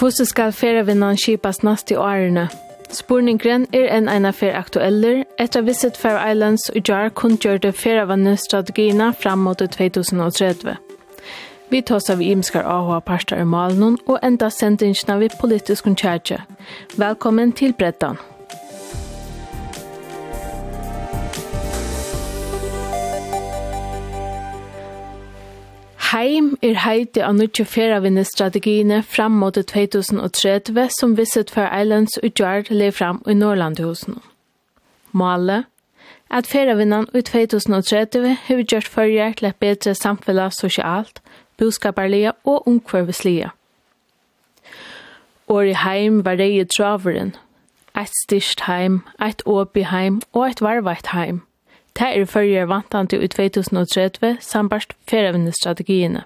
[0.00, 2.46] Hvordan skal ferievinnene skipas nast i årene?
[2.90, 5.24] Spurningren er en en affær aktueller.
[5.38, 10.76] Etter Visit Fair Islands og JAR kunngjørte ferievinnene strategiene fram mot 2030.
[11.70, 16.40] Vi tås av imskar AHA parter i Malnon og enda sendingsene vi politisk kjærtje.
[16.96, 18.16] Velkommen til Breddan.
[26.10, 32.72] Heim er heiti av nutje feravinne strategiene fram mot 2030 som Visit for Islands utgjør
[32.74, 34.16] le fram i Norrlandhusen.
[35.12, 35.68] Målet
[36.30, 41.20] at feravinnan i 2030 har gjort fyrir til et bedre samfunnet sosialt,
[41.58, 43.50] boskaparlige og omkvarvislige.
[45.48, 47.36] i heim var det i traveren.
[47.94, 51.42] Et styrst heim, et åpi heim og et varveit heim–
[51.98, 56.24] Det er førre vantante i 2030 sambart ferevende strategiene.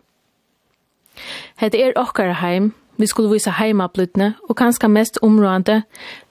[1.57, 5.83] Hette er okkara heim, vi skulle vise heimapluttene, og kanskje mest områdende,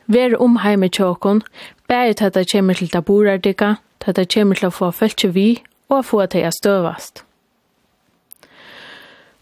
[0.08, 1.42] være om heime tjåkon,
[1.88, 4.92] bære til at det kommer til det borardikka, til at det kommer til å få
[4.92, 7.24] følge vi, og få til å støvast.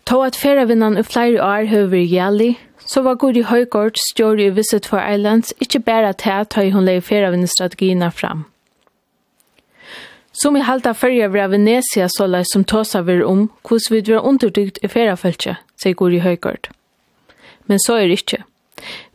[0.06, 4.50] Tå at ferievinnan i flere år høver i Gjali, så var Guri høygård stjør i
[4.50, 8.51] Visit for Islands ikke bare til at hun leger ferievinnstrategiene fram.
[10.32, 14.80] Som i halta fyrja vera Venesia såla som tåsa vir om hos vi vera underdygt
[14.82, 16.70] i ferafeltje, sier Guri Høygård.
[17.68, 18.40] Men så er det ikkje.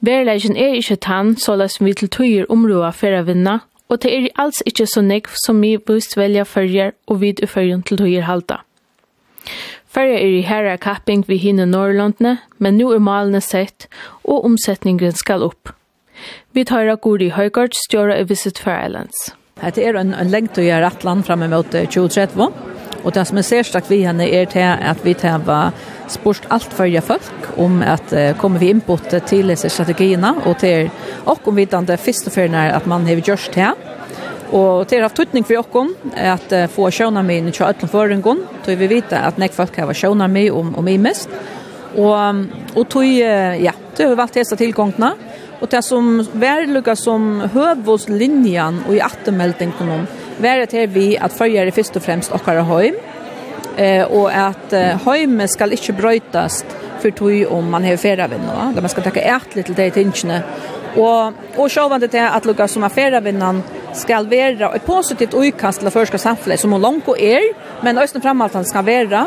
[0.05, 4.61] Verleggen er ikkje tann såla som vi til tøyer områa feravinna, og det er alls
[4.69, 8.61] ikkje så nekv som vi bust velja fyrja og vid i fyrjan til tøyer halta.
[9.89, 13.89] Fyrja er i herra kapping vi hinne Norrlandne, men nu er malene sett,
[14.23, 15.73] og omsetningen skal opp.
[16.53, 19.33] Vi tar av Guri Høygård stjåra i Visit Fair Islands.
[19.57, 22.51] Det er en, en lengt å gjøre rett land fremme mot 2030.
[23.09, 25.41] Og det som er særstakt vi henne er til at vi tar
[26.13, 30.91] spørst alt førje folk om at uh, kommer vi input til disse strategiene og til
[31.25, 33.73] og om vidande første ferien er at man har gjort det.
[34.53, 38.45] Og til er av tøtning for åkken at uh, få sjøna min til alle forengen,
[38.61, 41.33] tror vi vite at nek folk har sjøna min om, om i mest.
[41.97, 42.45] Og,
[42.77, 45.15] og tog, uh, ja, det har vi valgt disse tilgångene.
[45.61, 50.07] Og det som var lukka som høvåslinjen og i attemeldingen
[50.43, 52.99] var det her vi at følger først og fremst okkara høym,
[53.81, 58.85] eh, og at eh, høyme skal ikke brøytast for tog om man har ferievinner, da
[58.85, 60.43] man skal takke ærtlig til de tingene.
[60.97, 65.93] Og, og sjåvande til at lukka som er ferievinnene skal være et positivt utkast til
[65.93, 67.53] førska samfunnet, som hun langt er,
[67.85, 69.27] men østen fremaltan skal være,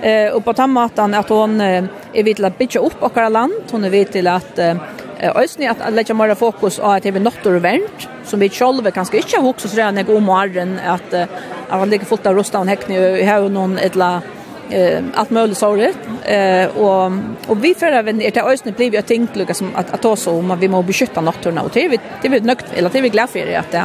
[0.00, 3.56] eh, og på tammatan at hun eh, er vidt til å bygge opp okkara land,
[3.72, 4.80] hun er vidt til at eh,
[5.20, 9.40] Øysni att lägga mer fokus á at hevur och vänt som vi själva kanske inte
[9.40, 11.28] har också så reyna om morgen at att
[11.68, 14.22] han ligger fullt av rosta och hekni och hevur någon ettla
[14.70, 15.94] eh att möjligt så det
[16.24, 17.12] eh och
[17.46, 20.16] och vi för även är det ösnen blir jag tänkt lucka som att att ta
[20.16, 23.08] så om vi måste beskytta nattorna och det vi det vi nökt eller det vi
[23.08, 23.84] glad för att det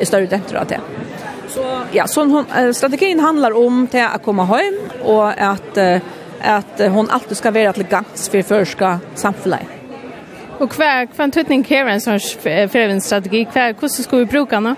[0.00, 0.80] är större dentro att det.
[1.48, 5.78] Så ja, så hon, strategin handlar om till att komma hem och att
[6.40, 9.75] att hon alltid ska vara till gagns för förska samhället.
[10.58, 14.76] Och kvar kvar tutning care en sån förvärvsstrategi kvar hur ska vi bruka den?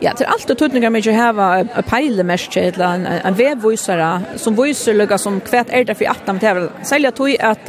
[0.00, 4.20] Ja, till allt och tutningar med ju hava a pile mesh eller en en webvisare
[4.36, 6.68] som visar lukar som kvärt är det för att de tävla.
[6.82, 7.68] Sälja tog att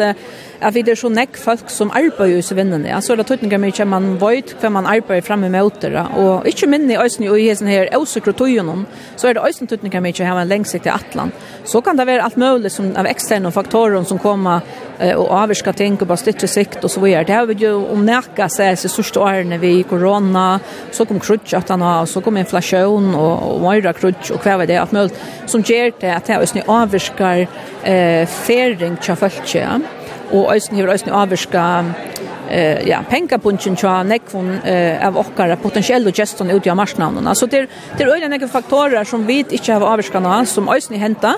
[0.63, 2.89] at vi er så nekk folk som arbeider i vinnene.
[2.89, 6.05] er det tøtninger mye man vet hva man arbeider fremme med återe.
[6.19, 8.85] Og ikke minne i øyne og i hessen her øvsekre tøyene,
[9.15, 11.31] så er det øyne tøtninger mye her en lengsiktig atlan.
[11.65, 14.61] Så kan det være alt mulig som, av eksterne faktorer som kommer
[14.99, 17.23] eh, og avvirker ting og bare stytter sikt og så videre.
[17.27, 20.59] Det har vi jo omnækket seg i største årene vi korona,
[20.91, 24.79] så kom krutjatene, og så kom inflasjon og, og mer krutj og hva var det,
[24.79, 25.11] alt mulig
[25.47, 27.45] som gjør det at det er øyne avvirker
[27.83, 29.77] eh, fering til folk, ja
[30.33, 31.65] og eisen hever eisen avvirska
[32.49, 37.35] eh ja pengapunchen tja nekvon eh, av okkara potentiello geston ut av marsnavnen.
[37.35, 41.35] Så det det er øyne faktorer som vi ikke har avvirkana som eisen henta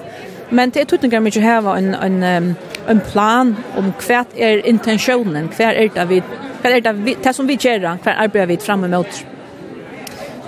[0.50, 2.58] men det er tutningar mykje heva en, en,
[2.90, 6.20] en plan om hva er intensjonen, hva er det vi,
[6.62, 9.24] hva er det, vi, det som vi gjør, hva arbeider vi fram mot.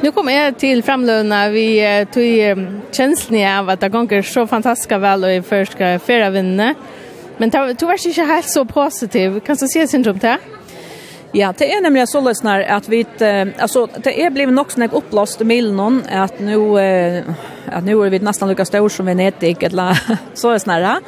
[0.01, 5.23] Nu kommer jag till framlöna vi tog känslan av att det gånger så fantastiska väl
[5.23, 6.75] och i första förra vinnare.
[7.39, 9.39] Men du var ikke helt så positiv.
[9.39, 10.37] Kan du si syndrom til?
[11.33, 13.05] Ja, det är nämligen så lyssnar att vi
[13.59, 16.77] alltså det är nok sånn snägg uppblåst med någon att nu
[17.65, 19.99] att nu er vi nästan lika stor som Venedig eller
[20.33, 20.99] så är snarare.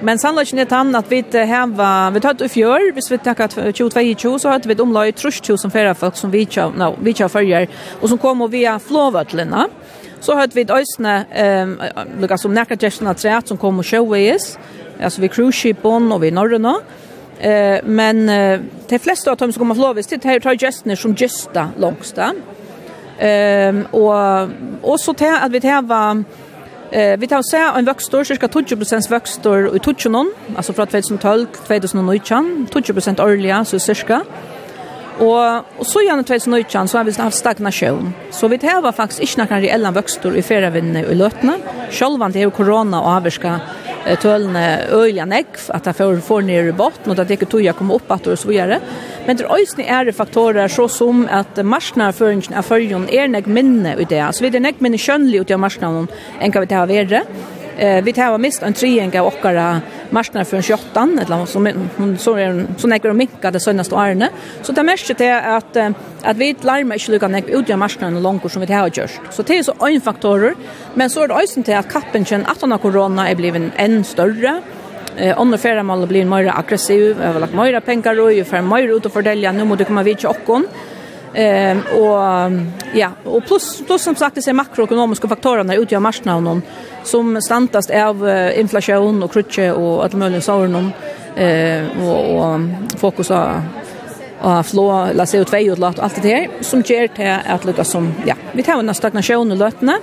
[0.00, 4.38] Men sannolikt är han att vi har vi tar i fjör, hvis vi tackar 2022
[4.38, 5.14] så har vi omlag
[5.56, 7.68] som färre folk som vi kör, no, vi kör följer
[8.00, 9.68] och som kommer via flåvötlerna.
[10.20, 14.58] Så har vi ett ösne, eh, som näka gesterna trätt som kommer och show is
[15.02, 16.80] alltså vi cruise ship on och vid norrna.
[17.40, 18.26] Eh men
[18.88, 22.32] de flesta av dem som kommer förlovis till det tar gestner som gesta långst där.
[23.18, 24.48] Ehm och
[24.82, 26.24] och så till att vi tar var
[26.92, 32.66] Eh vi tar se en växtor cirka 20% växtor i Tuchonon, alltså från 2012 2019,
[32.70, 34.22] 20% årliga så cirka.
[35.20, 38.14] Og, og så gjerne 2019 så har vi haft stagnation.
[38.32, 41.58] Så vi tar faktisk ikke noen reelle vøkster i ferievinnene i løtene.
[41.92, 43.58] Selv om det er korona og avvirka
[44.20, 47.64] tølene øyelig nekv at det får får ner i botten og at det ikke tog
[47.64, 48.80] jeg kommer opp att och så videre.
[49.26, 53.96] Men det er är det faktorer så som att marsnarföringen är følgen er nek minne
[53.98, 54.34] ut det.
[54.34, 56.08] Så vi er nek minne skönlig ut av marsnaren
[56.40, 57.22] enn hva vi ta vidare.
[57.80, 59.80] Eh, vi tar mist en triang av okkara
[60.10, 61.66] marsnar för 28 eller som
[61.96, 64.24] hon så är så när de minkade det senaste åren.
[64.62, 65.76] Så det mest det att
[66.22, 69.20] att vi larmar inte lucka nek ut i marsnarna långt som vi har gjort.
[69.30, 70.54] Så det är så en faktorer
[70.94, 74.04] men så är det också till att kappen känner att den corona är blivit än
[74.04, 74.62] större.
[75.16, 79.12] Eh andra färra blir mer aggressiv, överlag mer pengar och ju för mer ut och
[79.12, 80.66] fördela nu måste komma vi till okkon.
[81.34, 82.52] Ehm och
[82.94, 86.62] ja, och plus plus som sagt det är makroekonomiska faktorerna utgör marknaden
[87.04, 90.92] som stantast av inflation och krutche och att möjligen såren
[91.36, 92.60] eh och, och
[92.98, 93.62] fokus på
[94.40, 98.34] och flå la CO2 och allt det här som ger till att lucka som ja,
[98.52, 99.98] vi tar en stagnation och lötna.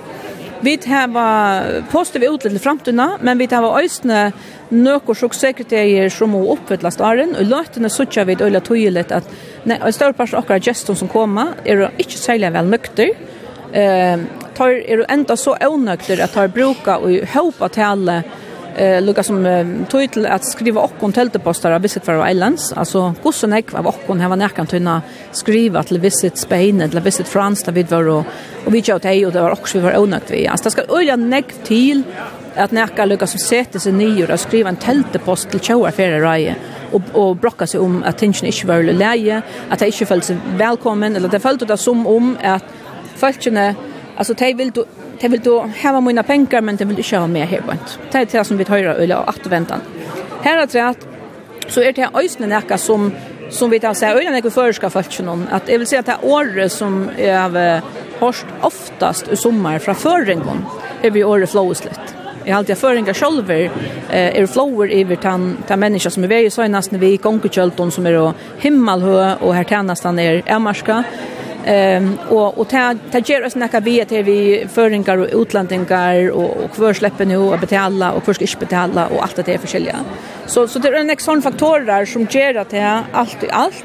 [0.60, 4.32] Vi har positive utlitt til fremtiden, men vi har øyne
[4.74, 9.28] nøkker suksesskriterier som må oppfylle åren, og løtene sørger vi øyne tydelig at
[9.64, 13.14] nei, en større part av akkurat gesten som kommer er ikke særlig vel nøkter,
[13.72, 14.26] eh,
[14.58, 18.22] tar, er enda så avnøkter at tar bruker og håper til alle
[18.78, 19.44] eh lukka som
[19.90, 22.72] tog til at skriva upp om teltepostar av Visit Faroe Islands.
[22.72, 25.00] Alltså gossen ekv av okkon hava nekkan tunna
[25.32, 28.24] skriva til Visit Spain eller Visit France där vi var och
[28.66, 30.46] og vi tjat hei og det var också vi var onökt vi.
[30.46, 32.02] Altså det ska øyla näck till
[32.56, 36.54] att nekka lukka som sätter sig nyr og skriva en teltepost till Choa Ferrae
[36.92, 40.36] och och brokka sig om at tension ikke var leie, att det ikke følte seg
[40.58, 42.64] velkommen, eller det følte det som om att
[43.16, 43.74] folkene
[44.16, 44.72] alltså de vill
[45.20, 47.72] de vil då hava mina pengar men de vill inte ha mer här på
[48.12, 49.80] Det är det som vi höra eller att väntan.
[50.42, 50.94] Här att det
[51.68, 53.12] så är det ösne näka som
[53.50, 56.16] som vi tar säga ölen är förska fallet någon att det vill säga att det
[56.22, 57.82] året som är
[58.18, 60.64] hörst oftast i sommar från förringen
[61.02, 62.00] är vi året flowslet.
[62.44, 63.70] Jag har alltid föringar själver
[64.10, 68.06] eh, är flower över tan tan människa som är väg så nästan vi konkurrentön som
[68.06, 71.04] är då himmelhö och här tjänastan är är marska
[71.64, 76.56] Ehm och och ta ta ger oss några via till vi föringar och utlandingar och
[76.64, 79.58] och kvar släpper nu att betala och kvar ska inte betala och allt det är
[79.58, 79.96] förskilja.
[80.46, 83.84] Så så det är en exon faktor där som ger att det allt i allt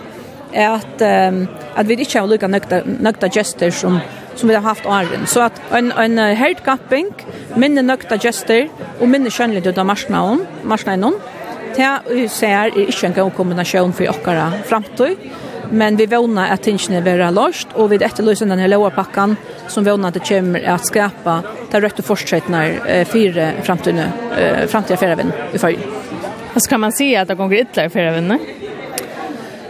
[0.51, 3.99] är att um, att vi inte har lucka nökta nökta gester som
[4.35, 5.27] som vi har haft åren.
[5.27, 7.11] Så att en en helt gapping
[7.55, 8.69] minne nökta gester
[8.99, 11.13] och minne skönligt utav marsnaden, marsnaden.
[11.75, 15.17] Det ser är inte en god kombination för åkara framtid.
[15.69, 19.35] Men vi vånar att tingene vara lost och vid efterlysen den här låa packan
[19.67, 24.03] som vånar att det kommer att skapa där rätt och fortsätta när eh, fyra framtida,
[24.67, 25.79] framtida färdvinn i följd.
[26.53, 28.62] Vad ska man säga att det går ytterligare färdvinn, nej?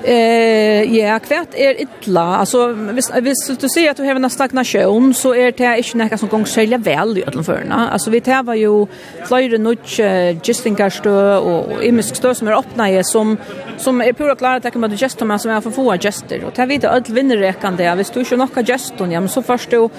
[0.03, 2.37] Eh, ja, kvärt er illa.
[2.37, 6.17] Alltså hvis, hvis du ser att du har en nation så er det inte näka
[6.17, 7.89] som gong særlig väl i alla førene.
[7.91, 8.87] Alltså vi tar jo
[9.27, 13.37] flere nødje gistingarstø och imisk stø som är er är som,
[13.77, 16.45] som er pura klara att komma till gestor, men som är för få gester.
[16.45, 19.41] Og det er vidt alle vinnerrekene Visst du inte några har gestor, ja, men så
[19.41, 19.89] först du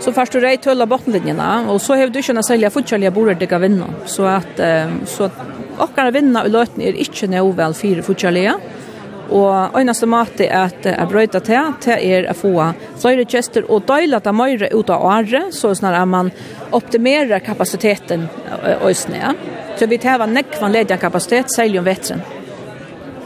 [0.00, 3.40] så först du rei tulla bottenlinjerna, och så har du kunnat sälja særlig fortjellige bordet
[3.40, 3.86] deg av vinner.
[4.06, 4.60] Så att
[5.06, 5.32] så att
[5.78, 8.54] okkara vinner i är inte ikke väl fyra fire fortjellige,
[9.28, 12.52] Og einaste måte at jeg brøyta til, til er å få
[12.96, 16.30] flere tjester og døyla det mer ut av året, så snar at man
[16.72, 18.24] optimerer kapasiteten
[18.88, 19.34] i snø.
[19.76, 22.24] Så vi tar nekvann ledig kapasitet, særlig om vetren.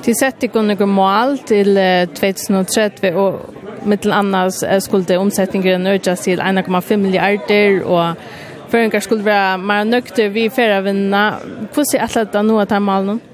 [0.03, 1.79] Til sett ikke noen mål til
[2.19, 8.19] 2030, og mitt annars skulle omsetningen økes til 1,5 milliarder, og
[8.73, 11.29] føringer skulle være mer nøkter vi ferievinna.
[11.71, 13.32] Hvordan er det dette nå av de målene?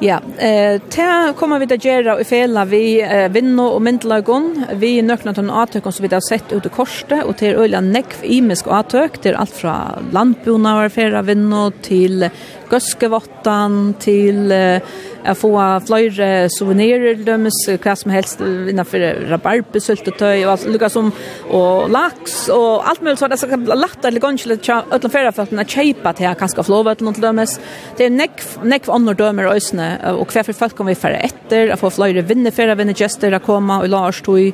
[0.00, 4.66] Ja, eh ta kommer vi ta gera i fela vi eh, vinno og myndlagun.
[4.78, 8.22] Vi nøkna ton atøkon som vi har sett ut i korste og til øllan nekv
[8.22, 12.28] imisk atøk til alt frá landbúnavar fera vinno til
[12.70, 14.86] gøskevottan til eh,
[15.24, 21.12] Jeg får flere souvenirer dömes vad som helst innanför rabarbe, och og alt lukket som,
[21.50, 25.42] och lax och allt möjligt så Det ska lagt eller ganske litt øtlen ferie for
[25.42, 27.60] at man kjøper kanske flova flåvøtlen något dömes
[27.96, 31.68] Det er neck andre dømer dömer ösne och kvar för folk kommer vi färra efter
[31.68, 34.52] att få får flere färra vinnegjester, jeg att komma och Lars tog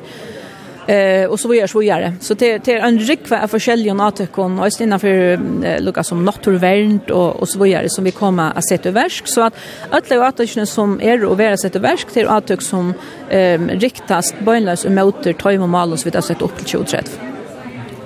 [0.87, 2.13] eh och så vidare så vidare.
[2.19, 5.39] Så det det är en rikva av forskjellige artikon och istället för
[5.79, 9.53] Lucas som naturvärnt och och så vidare som vi kommer att sätta verk så att
[9.89, 12.93] alla artikon som är och vara sätta verk till artik som
[13.29, 16.99] eh riktas bönlös motor tajm och malus vid att sätta upp till 23.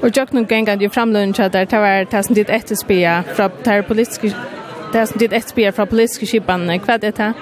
[0.01, 3.50] Och jag nu gänga det framlön chat där tar var tasen dit ett spia från
[3.63, 4.29] ter politiska
[4.93, 7.33] tasen dit ett spia från politiska skipan kvad det här.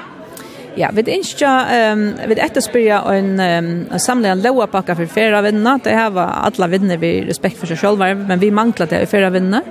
[0.77, 5.79] Ja, vi ønsker, um, vi etterspyrer en, um, en samlet en lovpakka for fyrre vinnene.
[5.81, 9.09] Det her var alle vinnene vi respekt for seg selv, men vi manglet det i
[9.09, 9.63] fyrre vinnene.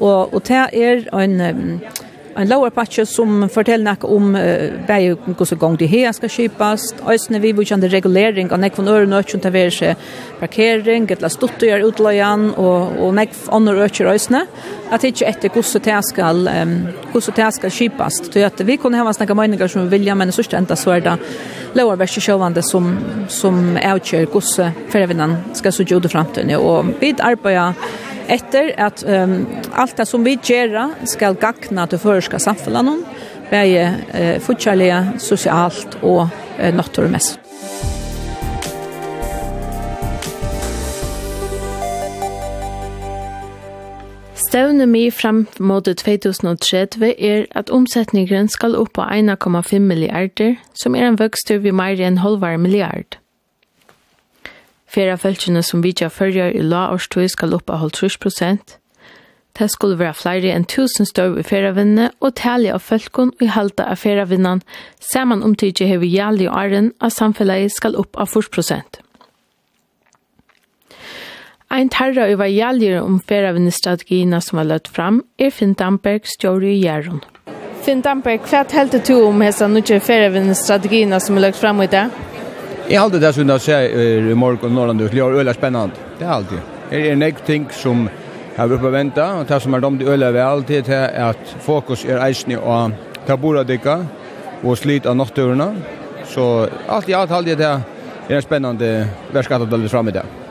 [0.00, 1.40] Og, og det er en...
[1.40, 2.04] Um,
[2.38, 7.02] en lower patch som fortell nak om uh, bæj gosse gang de her skal skipast.
[7.08, 12.98] Øysne vi vukjande regulering av nekvon øre nøkjon til seg parkering, etla stuttujar utløyan og,
[13.02, 14.44] og nekv andre økjer øysne.
[14.94, 16.74] At ikke etter hvordan det skal, um,
[17.12, 18.32] hvordan det skal skipast.
[18.32, 21.18] Så at vi kunne hava snakka meninger som vilja, men sørst enda så er det
[21.74, 22.92] lower verse sjåvande som,
[23.28, 26.54] som avkjør gosse fervinnan skal så gjorde framtiden.
[26.56, 27.74] Og vi arbeider
[28.28, 29.40] etter at um,
[29.74, 33.04] alt det som vi gjør skal gagna til føreska samfunnet,
[33.50, 37.40] bare uh, fortsalige, sosialt og uh, naturmessig.
[44.48, 51.08] Stævne mi fram mot 2030 er at omsetningen skal opp på 1,5 milliarder, som er
[51.08, 53.18] en vøkstur vi mer enn halvare milliard.
[54.88, 58.78] Fera fölkjene som vidja fyrjar i la årstøy skal oppa hold 30 prosent.
[59.58, 63.88] Det skulle være flere enn 1000 støv i feravinne og tali av fölkjene i halda
[63.92, 64.62] av feravinnan
[65.12, 69.00] saman omtidje hevi jali og arren av samfellet skal opp av 40 prosent.
[71.70, 76.80] Ein tarra uva jallir om feravinnestrategina som var løtt fram er Finn Damberg stjåri i
[76.86, 77.20] Gjerron.
[77.84, 82.14] Finn Damberg, hva heldur du om hessa nukje feravinnestrategina som er løtt fram i dag?
[82.88, 85.92] Jeg halte det som jeg ser i morgen og Norrland, det er øyla spennende.
[86.16, 86.60] Det er alltid.
[86.88, 88.06] Det er en ekk ting som
[88.56, 91.52] jeg vil på vente, og det som er domt i øyla er alltid er at
[91.60, 93.98] fokus er eisende og ta bordet dykka
[94.64, 95.68] og slit av nattørene.
[96.32, 96.48] Så
[96.88, 98.92] alt i alt halte det er en spennende
[99.36, 100.47] verskatt å det er frem i dag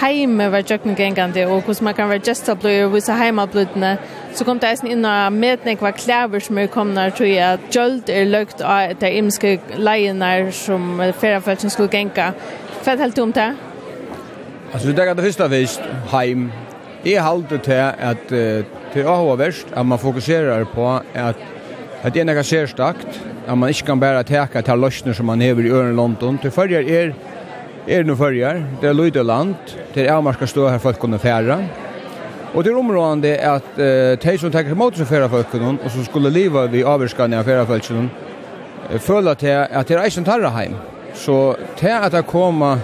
[0.00, 3.98] heime var jøkken gengande, og hvordan man kan være við og vise heimablødene,
[4.34, 7.60] så kom det eisen inn og mednek var klæver som er kommet tror jeg, at
[7.70, 12.32] gjøld er løgt av de imske leiene som feriefølsen skulle genga.
[12.84, 13.52] Hva helt du om det?
[14.72, 16.50] Altså, det er det første vist, heim.
[17.04, 18.32] Jeg halte til at
[18.92, 21.36] til å ha verst, at man fokuserer på at
[22.06, 23.16] at det er noe sérstakt,
[23.48, 26.38] at man ikke kan bare teka til løsner som man hever i øren London.
[26.38, 27.14] Til fyrir er
[27.86, 28.64] er nu förjar.
[28.80, 29.54] det är lite land,
[29.94, 31.64] det är avmarska stå här folk kunde färra.
[32.54, 35.46] Och det är områdande att eh, de som tänker emot sig färra folk
[35.84, 39.98] och som skulle leva vid avvarskan av färra folk eh, följa till att det är
[39.98, 40.74] eisen tarra heim.
[41.14, 42.78] Så till att det kommer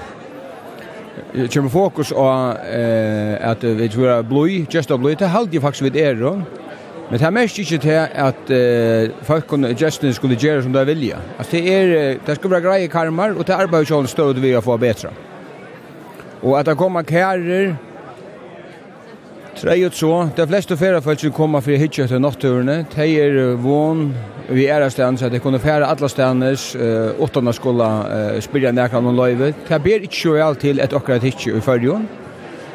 [1.52, 5.82] kommer fokus på eh, att vi tror att blöj, just av blöj, det halde faktiskt
[5.82, 6.42] vid er då.
[7.11, 10.85] Men det er mest ikke til at uh, folk og gestene skulle gjøre som de
[10.87, 11.18] vilja.
[11.38, 14.61] Altså det er, det skal være greie karmar og det arbetar ju stöd vi å
[14.64, 15.12] få bedre.
[16.42, 17.75] Og at det kommer kærer,
[19.54, 24.14] tre Trejut så, de flesta ferrafolk som kommer för hitcha till nattturene, de er vån
[24.49, 29.06] vi er stand, så de kunne fære alle standes, uh, åttene skulle uh, spyrja nekran
[29.06, 29.52] om løyve.
[29.68, 32.09] Det ber ikke så alt til et akkurat hitcha i fyrjon,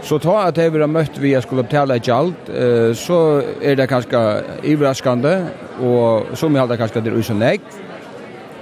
[0.01, 3.41] Så ta at jeg vil ha møtt vi jeg skulle betale et gjald, eh, så
[3.61, 4.21] er det kanskje
[4.63, 5.33] iverraskende,
[5.81, 7.59] og som jeg hadde kanskje det er usen jeg.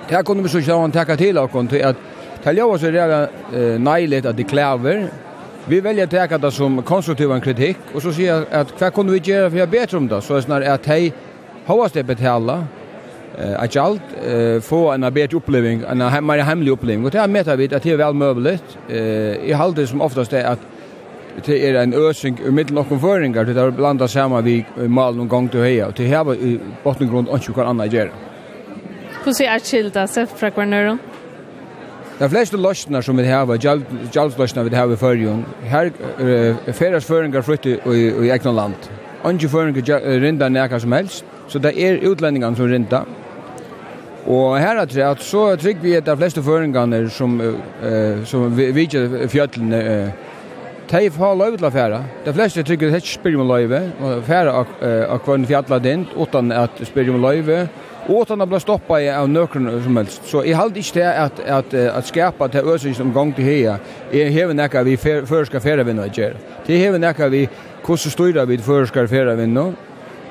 [0.10, 1.96] Det kunne vi så ikke ha takket til av til at
[2.44, 5.08] til jeg også er det neilig at de klæver.
[5.68, 8.92] Vi velger å takket det som konstruktiv en kritikk, og så sier jeg at hva
[8.94, 10.24] kunne vi gjøre for jeg bedre om det?
[10.24, 11.14] Så er det at jeg
[11.66, 12.60] har det betale,
[13.38, 17.06] eh att allt eh få en bedre oppleving, en mer hemmelig oppleving.
[17.06, 20.44] Og det er med at det er vel möjligt eh i halde som oftast är
[20.44, 20.60] at
[21.44, 25.30] det er en øsing i middelen av konføringer, det er blanda saman vi malen og
[25.30, 28.14] gang til heia, og det heva i bottengrunn og ikke hva anna gjør.
[29.26, 31.00] Hvordan er kilda sett fra kvarnøren?
[32.20, 35.90] De fleste løsner som vi har, gjeldsløsner vi har i førjen, her
[36.22, 38.88] er færres føringar flytti i egna land.
[39.26, 43.04] Andre føringar rinda nekka som helst, så det er utlendingar som rinda.
[44.26, 47.36] Og her er det at så trygg vi at de fleste føringene som,
[48.26, 49.82] som vi ikke fjøtlene
[50.86, 52.04] Tei fa løyve til affæra.
[52.26, 56.78] De fleste trykker hett spyrir om løyve, og fære av kvann fjalla dint, utan at
[56.86, 57.64] spyrir om løyve,
[58.06, 60.28] og utan at bli stoppa i av nøkron som helst.
[60.30, 63.80] Så jeg halde ikke til at, at, at skapa til øsings som gang til heia,
[64.14, 66.38] jeg hever nekka vi førska færavinna i gjer.
[66.68, 67.48] Det hever nekka vi
[67.86, 69.72] hvordan styrer vi førska færavinna,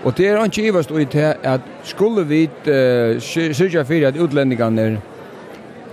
[0.04, 4.96] og det er ikke ivast ui til at skulle vi uh, syrja fyrir at er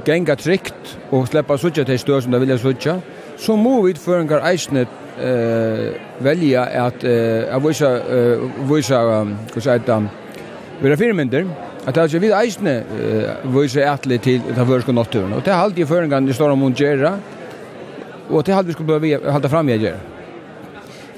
[0.06, 3.00] genga trygt og sleppa sutja til stør som de vilja sutja,
[3.42, 3.94] så må vi
[4.30, 4.86] gar eisne
[5.18, 5.88] eh,
[6.22, 10.00] velja at eh, vise, eh, vise, hva sier det,
[10.82, 11.50] vera firmynder,
[11.88, 15.34] at det er vi eisne eh, vise etli til ta førske naturen.
[15.34, 17.16] Og det er alltid føringar det står om hun gjerra,
[18.30, 20.08] og det er vi skulle halda fram jeg gjerra.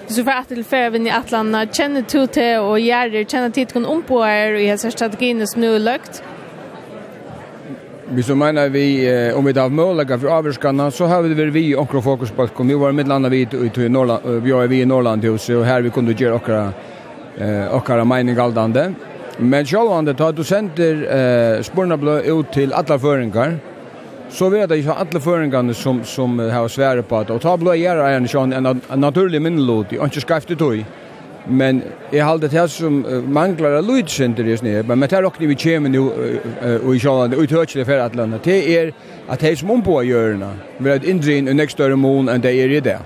[0.07, 3.85] Så för att till färven i Atlanta känner du till och gärder känner till kon
[3.85, 6.23] om på er och jag ser strategin nu lökt.
[8.15, 8.87] Vi så menar vi
[9.29, 12.53] eh, om vi tar möjliga för avskanna så har vi vi också fokus på att
[12.75, 13.47] var med landa vi
[13.85, 16.73] i Norrland vi är vi i Norrland och här vi kunde göra några
[17.37, 18.93] eh några mening galdande.
[19.37, 20.95] Men självande tar du sender
[21.57, 23.57] eh spurna blå ut till alla föringar.
[24.29, 28.09] Så vet jag att alla föringarna som som har svärat på att ta blå göra
[28.09, 29.91] en sån en naturlig minnelåt.
[29.91, 30.73] och har inte det då.
[31.47, 31.81] Men
[32.11, 35.89] jeg halde det som manglar av lydsynder i sned, men det er okkur vi kjem
[35.91, 36.03] nu
[36.93, 38.93] i sjålande, og i tøtjelig fyrir atlanda, det er
[39.31, 42.71] at hei som ombå gjørna, vil at indrin og nek større mån enn det er
[42.71, 42.99] i det.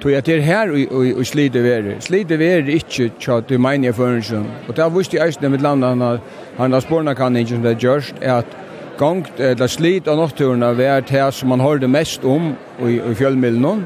[0.00, 1.98] Tog at det er her og slide veri.
[2.00, 4.46] Slide veri ikkje tja til meinig føringsjum.
[4.66, 7.74] Og det har vist i eisne mitt landa han har sporna kan ikkje som det
[7.74, 8.56] er gjørst, er at
[9.00, 13.84] gongt, eller slit av nokturna, vær det som man har mest om i fjellmiddelen,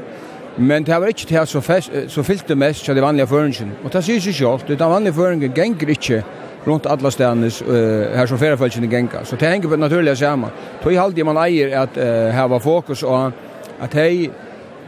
[0.57, 3.73] Men det var ikke det som, fest, som fylte mest av de vanlige føringen.
[3.83, 6.21] Og det sier seg selv, det vanlige føringen ganger ikke
[6.67, 9.23] rundt alle stedene uh, her som feriefølgene ganger.
[9.23, 10.49] Så det henger på naturlig sammen.
[10.83, 13.31] Tog i halvdige man eier at uh, her var fokus og
[13.81, 14.29] at de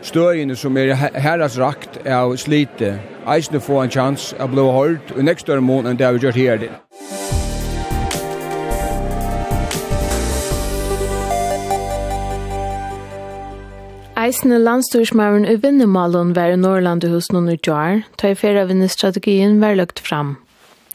[0.01, 2.95] støyene som er herres rakt er å slite,
[3.27, 6.61] eisene få en chans av blå hård og nekstørre måned enn det vi gjør her
[6.63, 6.75] til.
[14.27, 20.01] Eisne landstyrsmæren i vinnemalen var i Norrlandehus noen utjar, ta i fyrre vinnestrategien var løgt
[20.03, 20.33] fram.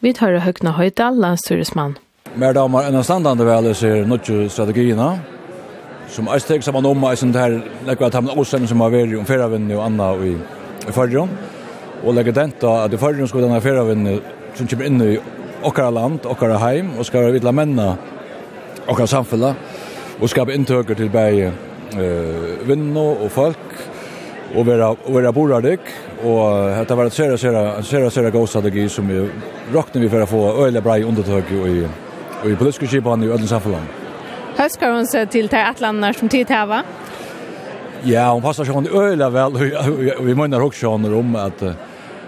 [0.04, 1.94] Vi tar og høyna høyta, landstorsmann.
[2.36, 5.08] Mer damer enn standande vel ser nødvendig strategierna,
[6.12, 7.56] som er steg saman om eisen her,
[7.88, 10.36] lekker at han åsen som har vært om fyrre og anna i,
[10.84, 11.24] i fyrre,
[12.04, 14.20] og legger denta at i fyrre skal denne fyrre
[14.58, 15.12] som kommer inn i
[15.62, 17.94] okkara land, okkara heim, og skal vidla menna
[18.84, 19.56] okkara samfella,
[20.20, 23.58] og skapa inntøker til bæg eh vänner och folk
[24.54, 25.80] och vara vara boradik
[26.24, 29.28] och att det var ett sera sera sera sera gosadegi som vi
[29.72, 31.88] rockade vi för att få öliga bra undertag i
[32.44, 33.86] i politiska skipan i ödlen samfällan.
[34.56, 36.82] Höskar hon sig till till Atlantar som tid här va?
[38.02, 39.52] Ja, hon passar sig hon öliga väl
[40.20, 41.62] vi menar också om att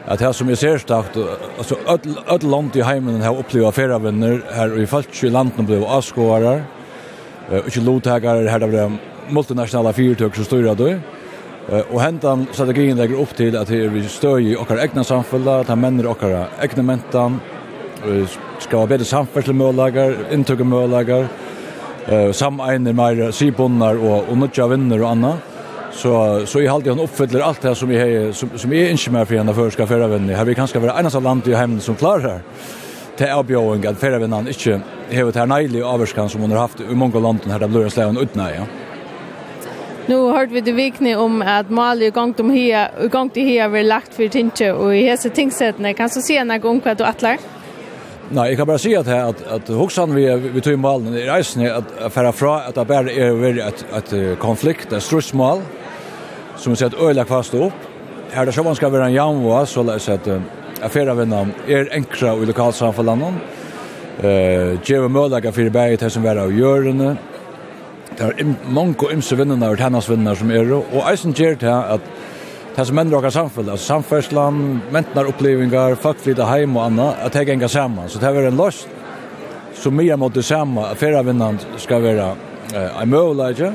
[0.07, 1.17] att här som är ser starkt
[1.59, 5.85] alltså öll öll land i hemmen har upplevt flera vänner här i falsk land blev
[5.85, 6.63] avskårar
[7.49, 8.93] och inte lotägare här där
[9.29, 10.95] multinationella företag som styr då.
[11.91, 16.07] Och hentan strategin lägger upp till att vi stöjer i våra egna samfällda, att männer
[16.07, 17.41] och våra egna mentan
[18.59, 21.29] ska ha bättre samfällsmöjligheter, intökemöjligheter,
[22.07, 25.37] eh sameinar mer sibonnar och och några vänner och annat.
[25.93, 29.11] Så så i allt han uppfyller allt det som vi har som som är inte
[29.11, 30.35] mer för ena för ska förra vänner.
[30.35, 32.41] Här vi kanske vara ensam land i hemmen som klarar här.
[33.17, 36.59] Det är bjöng att förra vänner inte har det här nejlig avskan som hon har
[36.59, 38.55] haft i många landen här där blöra släven utnäja.
[38.57, 38.84] Ja.
[40.05, 43.81] Nu hørte vi det vikne om at Mali gongt om her, gongt i her vi
[43.87, 47.41] lagt for tinche, og i hese tingsettene, kan du si en gang hva du atler?
[48.35, 51.17] Nei, jeg kan bare si at, her, at, at hoksan vi, vi tog i malen
[51.17, 55.05] i reisen er at færa fra at det bare er veri et, et konflikt, et
[55.05, 55.65] strussmål,
[56.61, 57.91] som vi sett øyla kvast opp.
[58.35, 60.29] Her det sjåan skal være en jamva, så la oss at
[60.85, 63.31] affæra vinnan er enkra i lokalsamfellene,
[64.21, 67.15] uh, gjeve møllaga fyrir bæg til som er av gjørende,
[68.19, 71.73] det er mange og ymse vinnene og tennas vinnene som er, og eisen gjør det
[71.97, 72.11] at
[72.75, 74.61] det som mennene åker samfunnet, altså samferdslan,
[74.95, 78.09] mentnar opplevinger, folk flytter hjem og annet, at det ganger sammen.
[78.11, 78.89] Så det er en løst
[79.79, 82.33] som mye måtte samme, at flere vinnene skal være
[82.75, 83.71] eh, en møvleidje,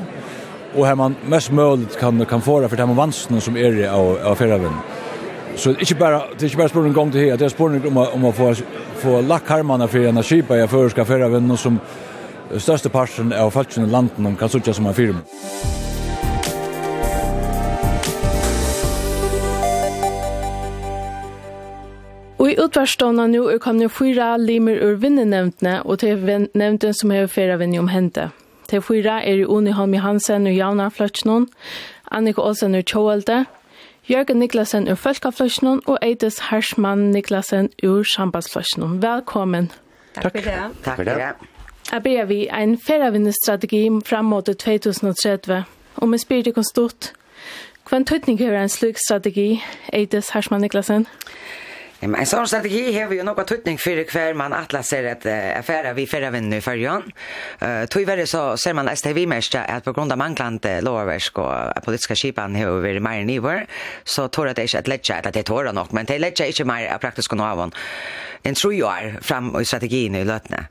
[0.74, 3.88] og her man mest mulig kan, kan få det, for de vansene som er i
[3.88, 4.98] av, av flere vinnene.
[5.56, 7.48] Så det er ikke bare, det är inte bara spåren gang til her, Det er
[7.48, 8.54] spørsmål om om å få
[9.00, 11.80] få lagt karmene for en skipa jeg för ska förra vänner som
[12.58, 15.20] største parten av falskjene landen om kan som en firma.
[22.40, 27.28] Og i utvarstånda nå er kommet fyra limer ur vinnenevntene og til nevnten som har
[27.28, 28.30] fyra vinner om hentet.
[28.70, 31.48] Til fyra er i Uni Holm Johansen og Jauna Fløtsjnån,
[32.10, 33.44] Annika Olsen ur Tjåhelde,
[34.08, 39.02] Jørgen Niklasen ur Følkafløtsjnån og Eides Hersmann Niklasen ur Sjambasfløtsjnån.
[39.02, 39.70] Velkommen!
[40.14, 40.58] Takk for det.
[40.82, 41.49] Takk for det.
[41.92, 45.64] Jeg ber vi en ferievinnestrategi fram mot 2030.
[45.96, 47.12] Og vi spyrer det konstort.
[47.88, 51.06] Hva en tøytning gjør en slik strategi, Eides Hersman Niklasen?
[52.00, 55.26] Men en sån strategi har vi ju något tutning för kvar man atlas ser att
[55.26, 57.12] uh, affärer vi förra vänner i förjan.
[57.58, 62.14] Eh tyvärr så ser man STV mest att på grund av manklant låversk och politiska
[62.14, 63.66] skipan har vi mer nivåer
[64.04, 66.64] så tror att det är att lägga att det tårar nog men det lägger inte
[66.64, 67.72] mer praktiskt kunna avon.
[68.42, 70.64] En tror ju är fram i strategin i lötna.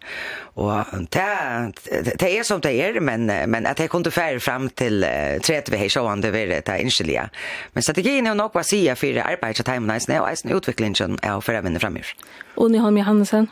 [0.54, 1.72] Och det
[2.20, 5.72] det är som det är men men att det kunde färre fram till uh, 30
[5.72, 7.30] vi så det vill det inskilia.
[7.74, 11.84] Men strategin är nog vad säga för arbetet timelines och utviklingen er å føre vänner
[11.84, 12.14] framöver.
[12.60, 13.50] Unni Holm Johansen.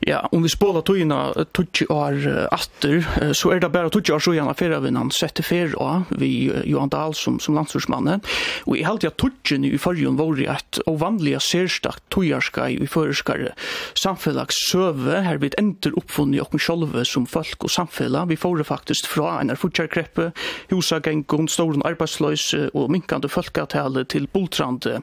[0.00, 1.18] Ja, om vi spolar tøyna
[1.54, 2.18] tutsi år
[2.52, 3.04] atter,
[3.36, 6.50] så er det bare tutsi år så gjerne fyrir vi han sette fyrir av vi
[6.68, 8.18] Johan Dahl som, som landsursmanne.
[8.66, 13.52] Og jeg halte at tutsini i fyrjun våri et ovanliga sérstakt tøyarska i fyrirskare
[13.98, 18.24] samfellags søve her vi ender oppfunni okkur sjolve som folk og samfella.
[18.30, 20.30] Vi fóre faktisk fra en er futjarkreppe,
[20.72, 24.98] husagengon, storen arbeidsløys og minkande folkatale til bultrande,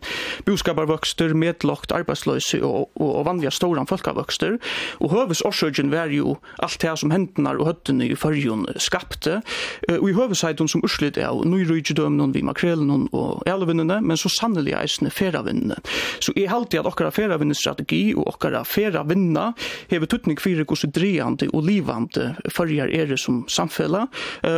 [0.48, 4.60] boskaparvøkster, medlokt arbeidsløys og, og, og vanliga stora folkavöxter
[5.00, 9.42] och hövs orsögen var ju allt det som händenar och hötten i förjun skapte.
[10.00, 14.78] Och i hövsajton som urslit är nu rydgedömnen vid makrelen och älvinnene men så sannolikt
[14.78, 15.76] eisne feravinnene
[16.20, 19.54] så är alltid att okkara feravinnestrategi och okkara feravinna
[19.88, 24.08] hever tuttning fyrir gos dreande och livande förjar är det som samfälla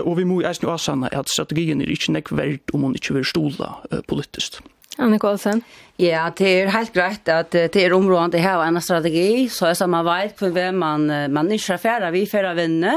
[0.03, 3.75] och vi må eisne avsanna att strategin är inte nekvärd om hon inte vill stola
[4.07, 4.61] politiskt.
[4.99, 5.61] Anne Karlsson.
[6.01, 9.77] Ja, det er helt greit at det er områdene det har en strategi, så er
[9.77, 12.95] som man vet for hvem man, man ikke er ferdig, vi er ferdig vinne,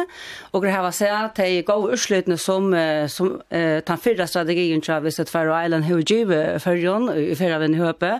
[0.52, 2.72] og det har at det er gode utslutene som,
[3.12, 7.60] som uh, tar fyrre strategien til hvis det er Island har givet førjen i ferdig
[7.66, 8.14] vinne høpe,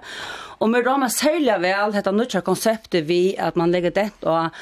[0.61, 4.53] og vi rammer særlig vel dette nødvendige konseptet vi at man legger det og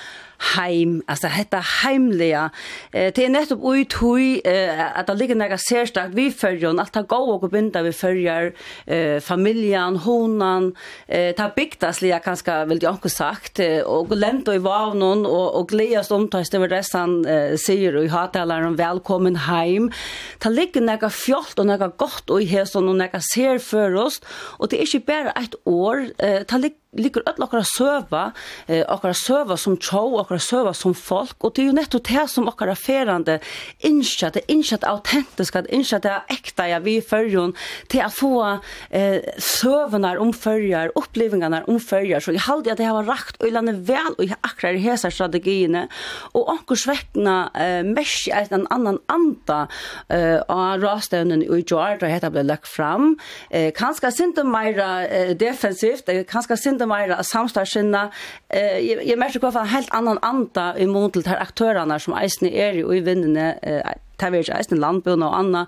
[0.53, 2.49] heim, altså hetta heimliga.
[2.93, 6.95] Eh, det er nettopp ui tui eh, at det ligger nega sérstakt vi fyrjon, alt
[6.95, 8.53] det gå og binda vi fyrjar,
[8.87, 10.73] eh, familjan, honan,
[11.09, 15.47] eh, det lia kanskje vil jeg anko sagt, eh, og lent og i vavnon, og,
[15.61, 19.91] og gledas omtast over restan eh, sier og i om velkommen heim.
[20.43, 24.21] Det ligger nega fjolt og nega gott og i hesson og nega ser for oss,
[24.59, 28.33] og det er ikke bare et år, eh, det ligger ligger öll okkara söva,
[28.67, 32.25] eh, okkara söva som tjå, okkara söva som folk, og det er jo nettopp det
[32.29, 33.39] som okkara ferande
[33.81, 37.55] innskja, det innskja det autentiska, det innskja det ekta ja, vi i fyrjon,
[37.89, 38.33] til å få
[38.91, 43.73] eh, søvnar om fyrjar, opplevingarna om fyrjar, så jeg halde at det har rakt øylande
[43.89, 45.87] vel, og jeg akkurat i hesa strategiene,
[46.37, 49.63] og onkur svekna eh, mest i en annan anda
[50.13, 53.17] eh, av rastevnen i Georgia, hetta ble lagt fram,
[53.49, 58.11] eh, kanska sindu meira eh, defensivt, eh, kanska enda mer av samstarsinna.
[58.49, 62.15] Eh, jeg, jeg merker hva en helt annan anda i mån til de aktørene som
[62.19, 65.63] eisne er i, og i vinnene, eh, tar vi ikke eisne landbøna og anna,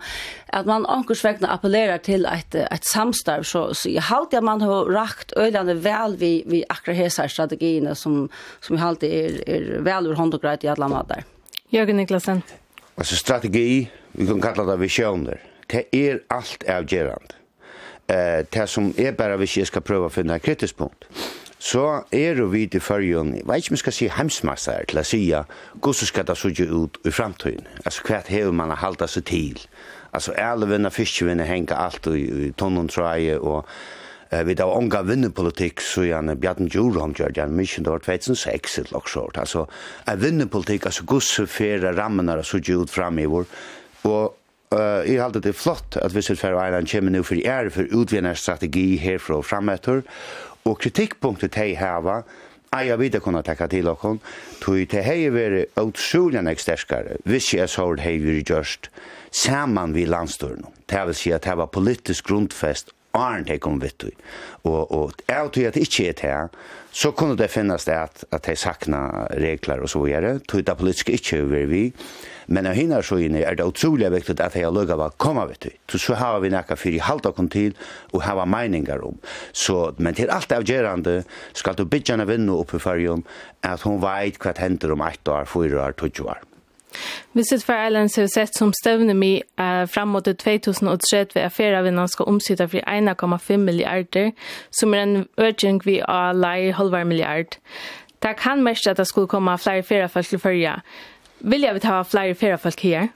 [0.55, 4.90] at man ankersvegna appellerer til et, et samstarv, så, så jeg halte at man har
[4.94, 8.29] rakt øylandet vel vi, vi akkurat hese strategiene som,
[8.61, 11.24] som jeg halte er, er vel ur hånd og greit i alle måter.
[11.74, 12.44] Jørgen Niklasen.
[12.94, 17.43] Altså strategi, vi kan kalla det visjoner, det er alt avgjerande
[18.07, 21.05] eh, det som är bara vi ska skal finna å kritisk punkt,
[21.59, 25.05] så er vi i førjen, vad vet ikke om jeg skal si hemsmasser, til å
[25.05, 27.67] si hvordan det se ut i framtiden.
[27.85, 29.61] Alltså kvart hur man har hållit sig till.
[30.12, 32.53] Alltså Altså elvene, fiskevinne henger allt i, i
[32.88, 33.07] tror
[33.40, 33.64] og
[34.31, 38.93] eh, vi da ånga vinnepolitikk, så gjerne Bjarne Djurholm gjør gjerne mykje da 2006 et
[38.93, 39.38] loksort.
[39.38, 39.67] Altså,
[40.07, 42.90] en vinnepolitikk, altså hvordan fer rammene suge ut
[43.27, 43.47] vår
[44.05, 44.35] og
[44.75, 48.35] Uh, jeg halte det flott at Visit Faroe Island kommer nå for ære for utvinner
[48.35, 50.03] strategi herfra og fremetter.
[50.65, 52.23] Og kritikkpunktet de hava,
[52.75, 54.17] Nei, jeg vet kunne takke til dere.
[54.61, 58.89] tog det hei veri utrolig nek sterskare, hvis jeg så hei vært gjørst,
[59.31, 60.67] saman vi landstøren.
[60.91, 64.05] Det vil si at det var politisk grundfest Arn te kom vitt
[64.64, 66.48] og og er to at ikkje er her
[66.94, 70.77] så kunne det finnast det at at dei sakna reglar og så vidare to det
[70.79, 71.83] politiske ikkje over vi
[72.46, 75.68] men av hinner så inne er det utrolig viktig at dei lukka var koma vitt
[75.90, 77.74] så så har vi nakka fyrir halda kon til
[78.12, 79.18] og hava meiningar om
[79.53, 81.22] så men til alt avgerande
[81.53, 83.24] skal du byggja vinnu oppe i fyrjum
[83.62, 86.54] at hon veit kvat hender om 8 år 4 år 2 år
[87.35, 92.09] Visit for Islands har sett som støvne mi uh, fram mot 2030 ved affæra vinnan
[92.09, 94.30] skal omsida for 1,5 milliarder,
[94.70, 97.59] som er en urging vi av leir halvar milliard.
[98.22, 100.78] Det kan mest at det skulle komme flere feriefolk til førja.
[101.40, 103.09] Vil jeg ta flere feriefolk her?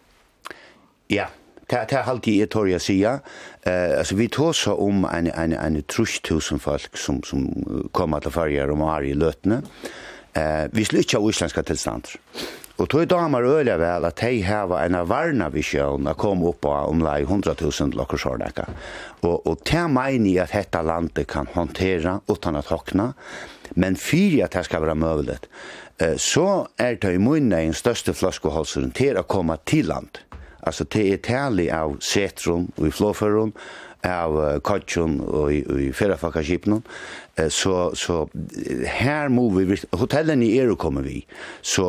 [1.11, 1.27] Ja,
[1.71, 3.23] det er alltid jeg tør jeg sier.
[3.67, 5.83] Uh, altså, vi tar så om en, en, en
[6.23, 7.49] tusen folk som, som
[7.93, 9.63] kommer til førja om året i løtene.
[10.37, 12.19] Uh, vi slutter av islandske tilstander.
[12.79, 16.61] Og tog damer øyla vel at de heva en av varna visjon a kom upp
[16.63, 18.69] på omlai 100.000 lokkersordeka.
[19.27, 23.13] Og, og te meini at dette landet kan håndtera utan at hokna,
[23.75, 25.51] men fyrir at det skal være møvlet,
[26.23, 30.23] så er det i munne en største flaskeholseren til å komme til land.
[30.63, 33.51] Altså til er tali av setrum og i flåførum,
[34.07, 36.81] av Kotjon og i Ferrafakaskipen,
[37.51, 38.25] så, så
[38.99, 41.23] her må vi, hotellen i Eru kommer vi,
[41.63, 41.87] så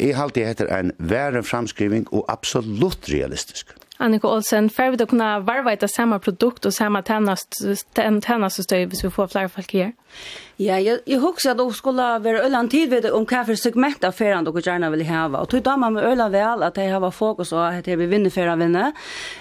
[0.00, 3.74] jeg halte heter en verre framskriving og absolutt realistisk.
[4.02, 7.60] Annika Olsen, før vi da kunne varva etter samme produkt og samme tennast,
[7.94, 9.92] tennast og hvis vi får flere folk her?
[10.54, 14.12] Ja, jeg, jeg husker at du skulle være øyland ved om hva for segment av
[14.14, 15.24] ferien dere gjerne ville ha.
[15.26, 18.30] Og tog damer med øyland vel at jeg har fokus og at jeg vil vinne
[18.30, 18.92] ferien vinne.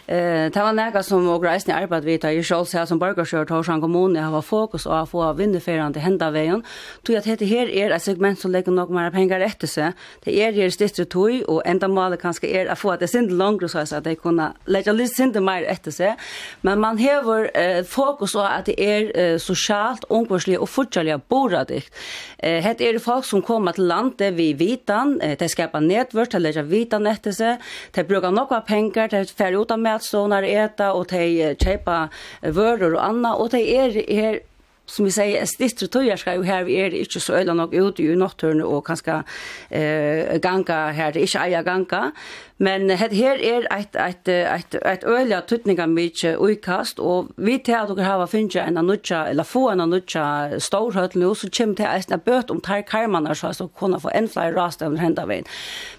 [0.07, 3.67] Eh, det var nægget som og reisende arbeid vidt jeg selv ser som borgerskjørt hos
[3.67, 4.17] han kommune.
[4.17, 6.63] Jeg hava fokus og få vinne ferien til henda veien.
[7.05, 9.93] Tog at dette her er et segment som legger nok mer penger etter seg.
[10.25, 13.13] Det er her største tog og enda målet kanskje er å få at det er
[13.13, 16.17] sinde langere så at jeg kunne legge litt sinde mer etter seg.
[16.63, 21.91] Men man hever eh, fokus og at det er eh, sosialt, omgårslig og fortsatt boradikt.
[22.39, 26.39] Eh, het er folk som kommer til landet vi vitan, eh, de skapar netvørk, de
[26.39, 27.60] lærer vitan etter seg,
[27.93, 32.10] de brukar nokka pengar, de fer ut av matstånar eta, og de kjøper
[32.41, 34.39] vører og anna, og de er her
[34.86, 37.73] som vi säger är stittre tøyer ska ju här är det inte så öland och
[37.73, 39.23] ute i nattturn och kanske
[39.69, 42.12] eh ganga här det är inte eja ganga.
[42.57, 47.73] Men het her er eit eit eit eit ølla tutninga mykje uikast og vi te
[47.73, 51.73] at okkar hava finnja ein anutja eller få ein anutja stór høll nú so kjem
[51.75, 55.25] te eisna bøt om tær karmanar so so kunna få ein fly rast over henda
[55.25, 55.49] vegin.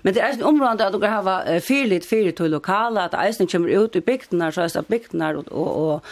[0.03, 3.75] Men det er ein området at okkar hava fyrlit fyrir til lokala at eisna kommer
[3.83, 6.03] ut i bygdnar so at bygdnar og og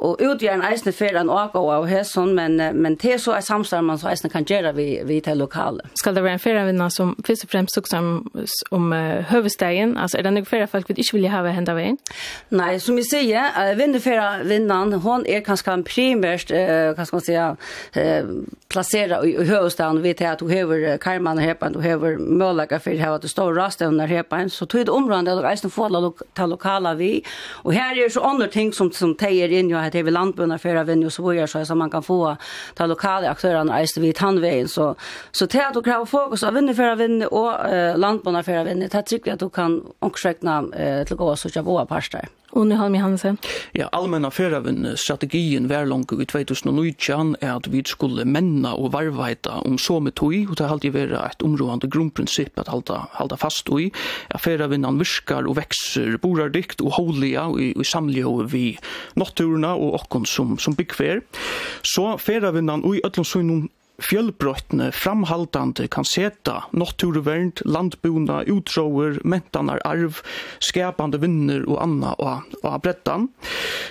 [0.00, 3.80] og ut gjerne eisne fer an og og hesson men men te så er samstar
[3.80, 5.80] man så kan gjera vi vi til lokale.
[5.94, 8.26] Skal det være en ferie som først og fremst som
[8.70, 8.92] om
[9.30, 11.98] høvestagen Alltså är det nog flera folk vi inte vill ha hända vägen?
[12.48, 17.56] Nej, som vi säger, vinnarfära vinnaren, hon är kanske en primärt, eh, kan man säga,
[17.92, 18.24] eh,
[18.68, 20.02] placera i, i huvudstaden.
[20.02, 23.28] Vi vet att du har karman här på, du har möjlighet för att ha det
[23.28, 24.48] stort rasten här på.
[24.48, 27.24] Så tog det området och även få ta lokala vi.
[27.50, 30.84] Och här är så andra ting som, som tejer in, jag heter vi landbundna fära
[30.84, 32.36] vinnare och så vidare, så, så man kan få
[32.74, 34.68] ta lokala aktörerna även vid tandvägen.
[34.68, 34.94] Så,
[35.30, 38.98] så till att du kräver fokus av vinnarfära vinnare och eh, landbundna fära vinnare, det
[38.98, 42.28] är tryggt att du kan som omkring eh, til å gå og søke våre parster.
[42.52, 43.38] Og nu har vi Hansen.
[43.72, 49.50] Ja, allmänna färdavn strategin var långt i 2019 er at vi skulle menna och varvaita
[49.50, 53.36] om så med tog och det har alltid vært ett områdande grundprincip att hålla, hålla
[53.36, 53.92] fast i.
[54.28, 58.78] Ja, färdavn virkar och vekser borardikt og och håliga och i, i samliga vi
[59.14, 61.20] naturerna och åkken som, som byggfer.
[61.82, 63.68] Så färdavn og i ödlån
[64.00, 70.20] fjellbrøttene framhaltande kan seta naturvärnd, landbona, utrower, mentanar arv,
[70.60, 73.28] skapande vinner og anna og, og brettan.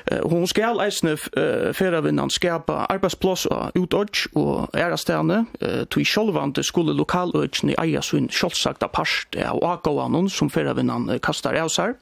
[0.09, 6.63] Uh, hon skal eisne uh, feravinnan skapa arbetsplats og utodge og ära uh, eh sjolvande
[6.63, 11.95] skulle lokalöjne eia sin självsagda parst av akavan som feravinnan uh, kastar äsar.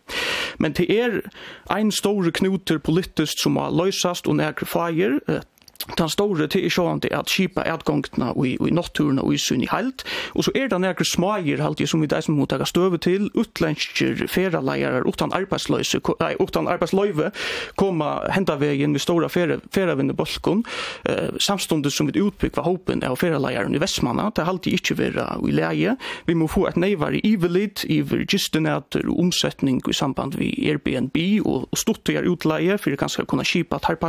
[0.57, 1.21] Men til er
[1.69, 4.53] ein stor knuter politiskt som har og och när
[5.29, 5.41] uh,
[5.95, 9.69] den store til er sånn at kipa adgångtene og i natturen og i sunn i
[9.71, 10.03] heilt,
[10.35, 15.05] og så er det nærkere smager halvt som vi deisen mottaker støve til, utlensker feraleier
[15.07, 17.31] utan arbeidsløse, nei, utan arbeidsløyve,
[17.79, 20.65] koma henda vegin vi stora feravinne bolkon,
[21.07, 25.55] eh, samstundet som vi utbyggva hopen av feraleieren i Vestmanna, det halvt ikkje vera i
[25.55, 25.95] leie,
[26.27, 31.17] vi må få et neivar i ivelid, iver gisteneter og omsetning i samband vi Airbnb
[31.45, 33.99] og, og stuttigar utleie, for det skal kunna kipa tar,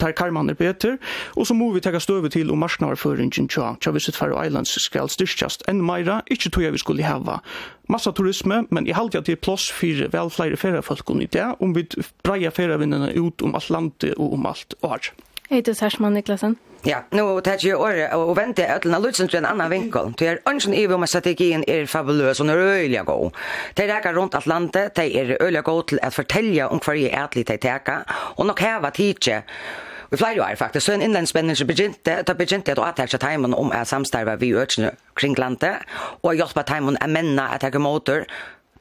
[0.00, 0.98] tar karmaner beter,
[1.36, 5.08] Og så må vi taka støve til om marknavarføringen tja, tja visit Faroe Islands skal
[5.08, 7.40] styrkjast enn meira, ikkje tog vi skulle heva
[7.88, 11.46] massa turisme, men i halte at det er plåss for vel flere ferrafolkon i det,
[11.60, 11.86] om vi
[12.24, 15.12] breia ferravinnene ut om alt landet og om alt år.
[15.50, 16.56] Hei, du Sersman Niklasen.
[16.86, 20.12] Ja, nu tar jag året och väntar att lämna lutsen till en annan vinkel.
[20.18, 23.30] Det är önsen i om strategin är fabulös och öliga gå.
[23.74, 27.58] Det räcker runt Atlantet, det är öliga gå till att fortälja om varje ätligt det
[27.58, 28.04] täcka.
[28.08, 29.42] och nog häva tidsje
[30.12, 30.86] i flere år faktisk.
[30.86, 34.94] Så en innlandsmänniska begynte, da begynte jeg å atterkje teimen om å samstarve vi økene
[35.14, 35.84] kring landet,
[36.22, 38.26] og hjelpe teimen å menne at jeg motor,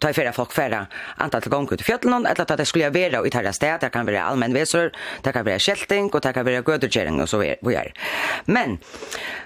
[0.04, 0.86] ta i färra folk färra
[1.24, 3.92] antall til gang ut i fjøtlen, eller at det skulle være i tære sted, det
[3.94, 4.92] kan vara allmänvisor
[5.24, 7.94] det kan være kälting og det kan være gödutgering og så videre.
[8.46, 8.80] men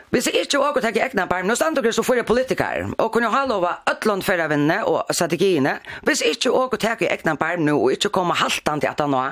[0.09, 3.27] Vi ser ikke åker til egna barm, nå stand dere så fyrir politikere, og kunne
[3.27, 5.73] ha lov av lova for å vinne og strategiene.
[6.07, 9.11] Vi ser ikke åker til egna barm nå, og ikke komme haltan til at han
[9.11, 9.23] nå,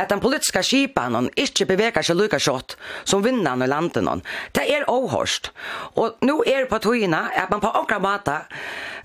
[0.00, 4.16] at den politiske skipen ikke beveger seg lykka sjått som vinner i landet nå.
[4.56, 5.52] Det er overhørst.
[6.00, 8.38] Og nå er det på togene at man på akkurat måte,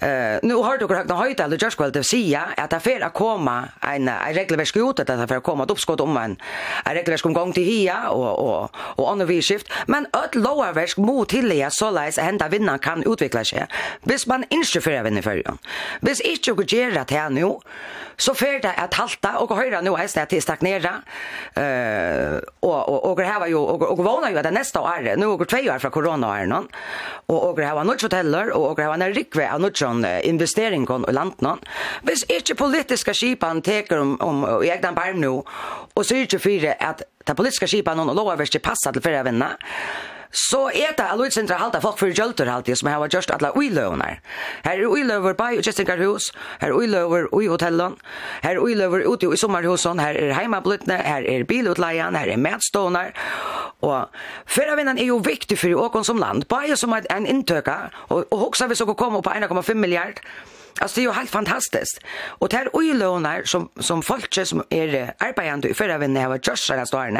[0.03, 3.57] uh, nå har dere høyta høyta eller jørskveld til sida at det fyrir å komme
[3.81, 6.39] en, en regelverk ut, at det fyrir å komme et oppskott om en,
[6.85, 10.92] en regelverk om omgang til hia og, og, og, og andre vidskift, men öll lovarversk
[10.93, 13.67] faktisk må så såleis at henda vinnan kan utvikla seg,
[14.03, 15.57] hvis man ikke fyrir vinner fyrir.
[16.01, 17.61] Hvis ikke dere gjør det her nå,
[18.17, 21.01] så fyrir det at halta, og høyre nå eisen at de stagnera,
[21.57, 25.35] uh, og, og, og, og, jo, og, og vana jo at det neste året, nå
[25.37, 26.53] går två år fra korona-åren,
[27.27, 29.81] og og hava nødt hoteller, og og var en rikve av nødt
[30.23, 31.59] investeringen i landet.
[32.03, 35.43] Hvis ikke politiska skipan teker om, om, om egnan barm nå,
[35.95, 39.55] og sier ikke fyrir at den politiska skipan og lovarverste passa til fyrir vinna,
[40.33, 44.17] så er det alle utsindre halda folk for gjølter halde som har gjørst alle uiløvner.
[44.65, 47.99] Her er uiløver bei og kjestingarhus, her er uiløver ui hotellon,
[48.43, 53.13] her er uiløver ute i sommerhusen, her er heimablutne, her er bilutleian, her er medstånar,
[53.81, 54.09] og
[54.49, 57.77] ferravinnan er jo viktig for åkon som land, bare som en inntøka,
[58.09, 60.23] og, og hoksa vi så kom opp på 1,5 milliard,
[60.79, 61.99] Alltså det är ju helt fantastiskt.
[62.25, 66.57] Och det här ojlånar som, som folk som är arbetande i förra vänner har gjort
[66.57, 67.19] sig här åren.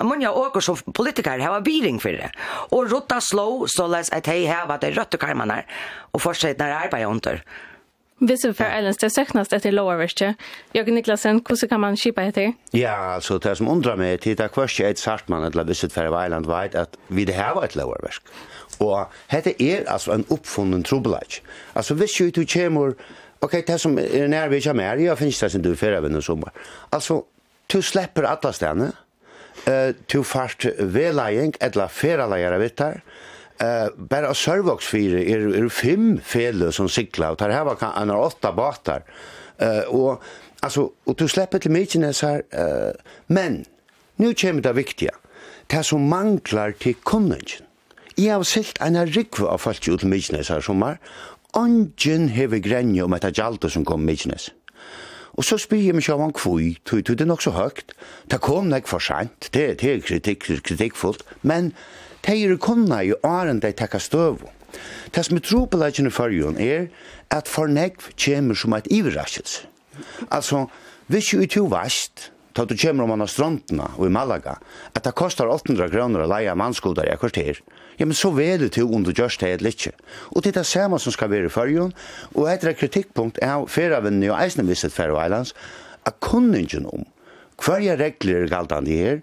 [0.00, 2.30] Många åker som politiker har biring för det.
[2.70, 5.62] Och rotta slå så läs att hej här var det och karmarna
[6.12, 7.44] och fortsätter när arbetar under.
[8.18, 10.34] Visst är för Ellens det söknas till lovarverste.
[10.72, 12.52] Jag och Niklasen, hur kan man skipa heter?
[12.70, 15.92] Ja, alltså det som undrar mig är att det är kvart ett sartman eller visst
[15.92, 18.22] för Island vet att vi det här var ett lovarversk.
[18.80, 21.42] Og hette er altså en oppfunnen trobelage.
[21.74, 22.92] Altså hvis jo du kommer,
[23.40, 26.20] ok, det som er nær vi kommer her, jeg finnes det som du fyrir av
[26.20, 26.50] sommer.
[26.92, 27.22] Altså,
[27.72, 28.92] du slipper alle stedene,
[29.68, 33.00] uh, du fart veleiing, eller feraleier av vittar,
[33.60, 37.64] Eh uh, bara Sörvox 4 är er, er fem fel som cyklar og det här
[37.64, 39.02] var kan en åtta båtar.
[39.58, 40.22] Eh uh, och
[40.60, 42.92] alltså och du släpper till mycket så här eh uh,
[43.26, 43.64] men
[44.16, 45.10] nu kommer det viktiga.
[45.66, 47.66] Det som manglar till kunnigen,
[48.14, 51.00] Jeg har silt en rikve av folk ut til Mykines her sommer.
[51.58, 54.52] Ongen hever grenje om etter gjaldet som kom Mykines.
[55.34, 57.90] Og så spyr jeg meg sjåan kvui, tog det nok så høgt.
[58.30, 61.72] Det kom nek for sent, det, det er kritikk, kritikkfullt, men
[62.22, 64.44] det er kunna jo åren de tekka støv.
[65.10, 66.86] Det som er tro tropelagen i fyrjon er
[67.34, 69.66] at for nek kommer som et iverraskelse.
[70.30, 70.68] Altså,
[71.10, 74.60] hvis jo ikke vast, ta du kommer om man har strontena og i Malaga,
[74.94, 77.58] at det kostar 800 kroner å leia mannskoder i kvarter,
[77.98, 79.94] ja, men så veler til om du gjørst det eller ikke.
[80.32, 81.94] Og det er det samme som skal være i fyrjon,
[82.34, 85.54] og etter et kritikkpunkt er ferravennene og eisne visset Faroe Islands,
[86.04, 87.06] at kunningen om
[87.64, 89.20] hverja regler er galtande her,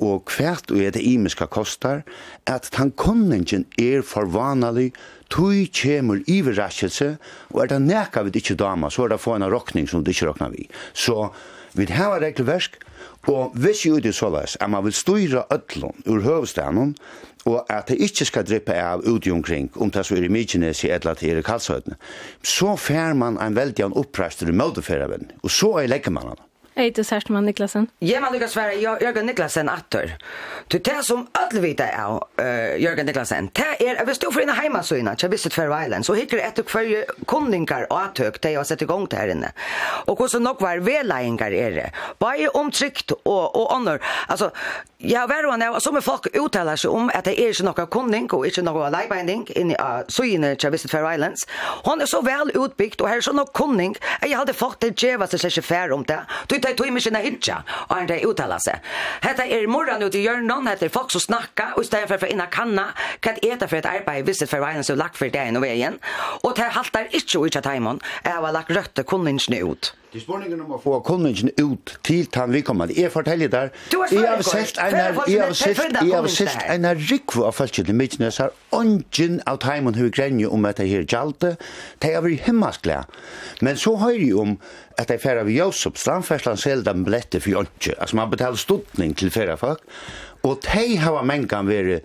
[0.00, 2.02] og hvert og er det imiska kostar,
[2.48, 4.92] at han kunningen er forvanalig,
[5.30, 7.16] tui kjemur iverraskelse,
[7.52, 10.10] og er det nekka vi ikke dama, så er det få en rokning som du
[10.10, 10.68] ikke rokna vi.
[10.96, 11.28] Så
[11.76, 12.78] vi har regelversk,
[13.26, 16.94] Og hvis jo det såleis, at man vil styra ötlun ur høvestanen,
[17.46, 20.84] og at det ikke skal drippe av ute omkring, om det så er i Mykines
[20.84, 21.96] i eller til i Kalsøyden,
[22.42, 26.47] så fær man en veldig opprester i møteferven, og så er legger man han.
[26.78, 27.86] Hej, det är Särstman Niklasen.
[27.98, 30.12] Ja, man lyckas jag Jörgen Niklasen attor.
[30.68, 33.50] Du tar som alla är uh, Jörgen Niklasen.
[33.52, 34.82] Det är vi står för en hemma
[35.16, 38.66] till Visit Fair Island så hittar ett och för kundingar och att högt det jag
[38.66, 39.52] sätter igång där inne.
[40.06, 41.90] Och också nog var välaingar är det.
[42.18, 44.00] Bara omtryckt och och annor.
[44.26, 44.50] Alltså
[44.98, 48.30] jag var och när som folk uttalar sig om att det är inte några kunding
[48.30, 51.46] och inte några livebinding in i uh, så inne jag Fair Islands.
[51.84, 53.94] Hon är så väl utbyggt och här är så några kunding.
[54.20, 56.20] Jag hade fått det jävla så sig fär om det.
[56.46, 58.80] Du det tog mig sina hitcha och han det uttala sig.
[59.20, 62.46] Hetta är morran ut i hjörnan heter folk som snacka och istället för för inna
[62.46, 62.86] kanna
[63.20, 65.98] kan äta för ett arbete visit för varje så lagt för det och vägen.
[66.42, 68.00] Och det haltar inte ut i timon.
[68.24, 69.94] Jag har lagt rötter kunnings ut.
[70.12, 72.88] Det spørningen om å få kunningen ut til han vi kommer.
[72.96, 76.86] Jeg forteller der, jeg har sett en her, jeg har sett, jeg har sett en
[76.88, 81.04] her rikvo av falskjøttet i Midtnes her, ongen av teimen hur grenje om dette her
[81.04, 81.58] gjalte,
[82.00, 83.04] det har vi himmelsklare.
[83.60, 84.56] Men så høyre jeg om,
[84.98, 85.98] at det färra vi Josop
[86.58, 87.94] selv den biljetter for jonche.
[87.98, 89.84] Altså, man betaler stotning til ferdig folk.
[90.42, 92.02] Og de har mänkan vært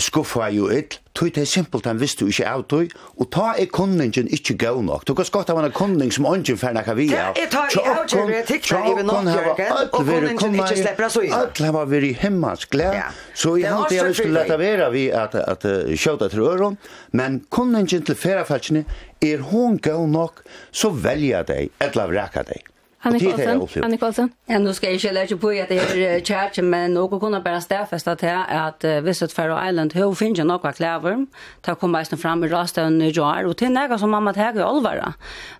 [0.00, 4.30] skuffa jo ett tog det simpelt han visste ikke av tog, og ta er kunningen
[4.32, 5.04] ikke gøy nok.
[5.08, 7.18] Du kan skott av en kunning som ånden fer nekka vi av.
[7.18, 11.08] Ja, jeg tar i avgjør, jeg tikkar i vi nå, Jørgen, og kunningen ikke slipper
[11.10, 11.36] oss inn.
[11.36, 12.96] Alt har vært i himmels gled,
[13.34, 16.80] så jeg halte jeg skulle lette være vi at, at uh, kjøta til øren,
[17.12, 18.86] men kunningen til ferrafeltsene
[19.20, 22.69] er hun gøy nok, så velja deg, eller vreka deg.
[23.02, 23.68] Annik Olsen.
[23.84, 24.30] Annika Olsen.
[24.46, 27.60] Ja, nu ska jag inte lägga på att det är church men något kunna bara
[27.60, 31.26] stäffesta till att Visit Faroe Island hur finns några kläver.
[31.60, 34.62] Ta komma isen fram i rasten i jar och till några som mamma tar i
[34.62, 35.12] allvara.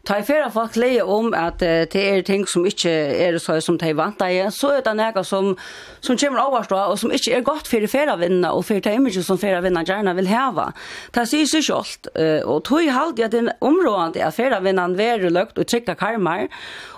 [0.05, 3.79] Ta i flera folk leja om att det är ting som inte är så som
[3.79, 5.57] de vant dig så är det några som
[6.01, 9.25] som kommer överstå och som inte är gott för flera vinna och för det image
[9.25, 10.73] som flera vinna gärna vill häva.
[11.13, 12.07] Ta sig så skolt
[12.45, 16.49] och tog halt jag den området att flera vinnan värre lukt och trycka karmar.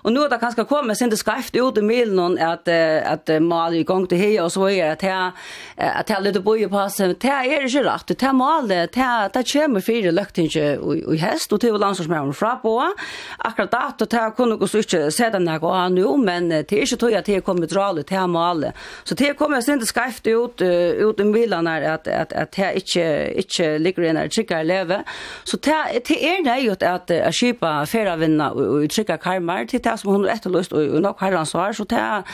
[0.04, 3.84] Och nu det kanskje komme sin det skreft ut i milen at, at mal i
[3.86, 5.32] gang til her og så er at her
[5.76, 9.44] at her litt bøye på seg det er ikke rett det er mal det det
[9.52, 10.66] kommer fire løktinge
[11.12, 12.74] i hest og til landslagsmæren fra på
[13.44, 16.86] akkurat det det er kunne så ikke se den jeg går nå men det er
[16.86, 18.70] ikke tog at det er kommet drale det er mal
[19.04, 23.06] så det kommer sin det skreft ut ut i milen at at at det ikke
[23.44, 25.02] ikke ligger i en trykker leve
[25.44, 30.21] så det er det jo at skipa ferdavinna og trykker karmar til det som hun
[30.22, 32.24] som er etterløst og, og nok han svar, så det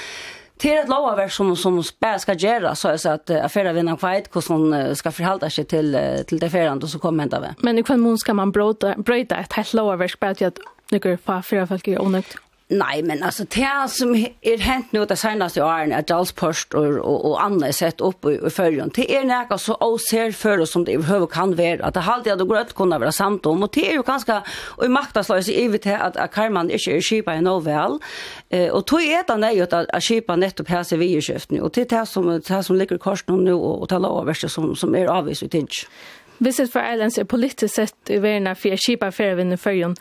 [0.60, 4.36] Det är ett lovverk som, som bara ska göra så att, att affärer vinner kvitt
[4.36, 7.54] hur hon ska förhålla sig till, till det färande och så kommer hända det.
[7.58, 10.58] Men i kvann mån ska man bröta, bröta ett helt lovverk bara till att
[10.90, 12.38] några få fyra folk är onökt?
[12.70, 16.74] Nej, men alltså det som är er hänt nu det senaste åren är Charles Post
[16.74, 18.92] och och, och andra sett upp i, i förgrund.
[18.94, 22.32] Det är näka så oser för oss som det behöver kan vara att det alltid
[22.32, 24.42] hade gått kunna vara samt om och det är ju ganska
[24.76, 27.98] och i maktaslös i vet att att Karman är skipa i novel.
[28.48, 31.60] Eh och tog är det nej att att skipa nettopp här så vi köpt nu
[31.60, 34.76] och det är det som det som ligger kors nu och, och tala över som
[34.76, 35.74] som är avvis ut inte.
[36.40, 39.96] Visit for Islands er politisk sett i verden for kjipa i førjon,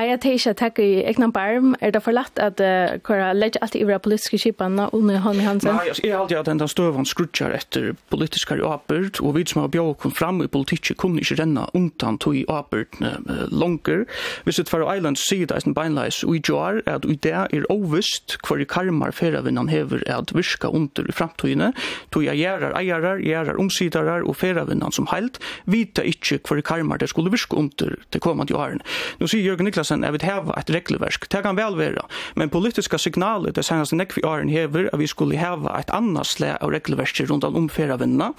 [0.00, 3.60] Er jeg tenkje at takk i egna barm, er det forlatt at uh, kora legge
[3.60, 5.74] alt i ivra politiske kipanna under hånd i hansen?
[5.76, 9.68] Nei, jeg er alltid at den støvan skrutjar etter politiske apert, og vi som har
[9.74, 14.06] bjåk kom fram i politikk kunne ikke renna undan tog i apertene uh, langer.
[14.46, 17.68] Hvis et Faroe Island sier det eisen beinleis, og i jar at i det er
[17.68, 21.74] ovist hver i karmar feravinnan hever at virka under i framtøyene,
[22.08, 27.04] tog jeg gjerar eiarar, gjerar omsidarar og feravinnan som heilt, vita ikkje hver i karmar
[27.04, 28.80] det skulle virka under til kommande åren.
[29.20, 31.28] Nå sier Jørgen Niklas sen är vi ha ett regelverk.
[31.30, 32.04] Det kan väl vara.
[32.34, 36.26] Men politiska signaler det senaste näck vi är hever att vi skulle ha ett annat
[36.26, 38.32] slä av regelverk runt om omfära vänna.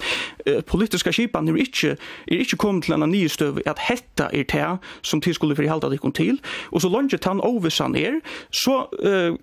[0.66, 1.96] Politiska skipan är inte
[2.26, 5.88] är inte kommit till en ny stöv att hetta är det som till skulle förhålla
[5.88, 6.38] dig kom till
[6.72, 8.88] och så långt han oversan är så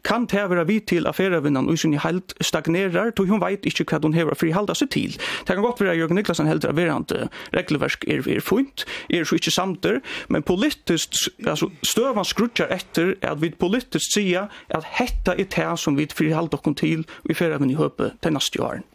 [0.02, 4.04] kan det vara vi till affärsvinnan och sin helt stagnerar då hon vet inte vad
[4.04, 5.12] hon har förhålla sig till.
[5.46, 7.12] Det kan gott vara Jörgen Niklasen helt averant
[7.52, 11.14] regelverk är är fint är så inte samter men politiskt
[11.48, 16.60] alltså støvan skrutjar etter at vi politisk sier at hetta er det som vi frihalder
[16.60, 18.86] okkur til vi fyrir i høpe til neste åren.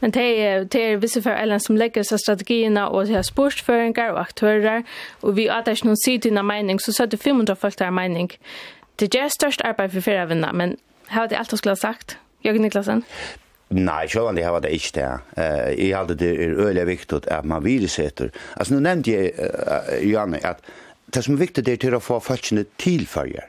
[0.00, 3.26] Men det er, det er visse for ellen som legger seg strategierna og det er
[3.26, 4.82] sportsføringar og aktører
[5.22, 8.32] og vi at det er noen sidina mening så søtter 500 folk der mening.
[9.00, 10.76] Det er størst arbeid for fyrir vinna, men
[11.10, 13.02] har det alt du skulle ha sagt, Jørgen Niklasen?
[13.74, 15.08] Nei, sjølvan det har det ikke det.
[15.34, 18.30] Uh, jeg hadde det er øyelig viktig at man virusetter.
[18.56, 20.62] Altså, nå nevnte jeg, uh, Janne, at
[21.14, 23.46] det som er viktig er til å få falskene til farger.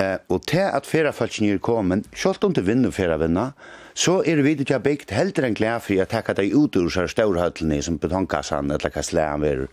[0.00, 3.52] Eh, og til at fera falskene er kommet, selv om det vinner fera vinner,
[3.96, 6.90] så er det vi ikke bygd heller enn glede for å takke deg ut ur
[6.92, 9.64] seg størhøtlene som betonkassen eller hva slæren vi er,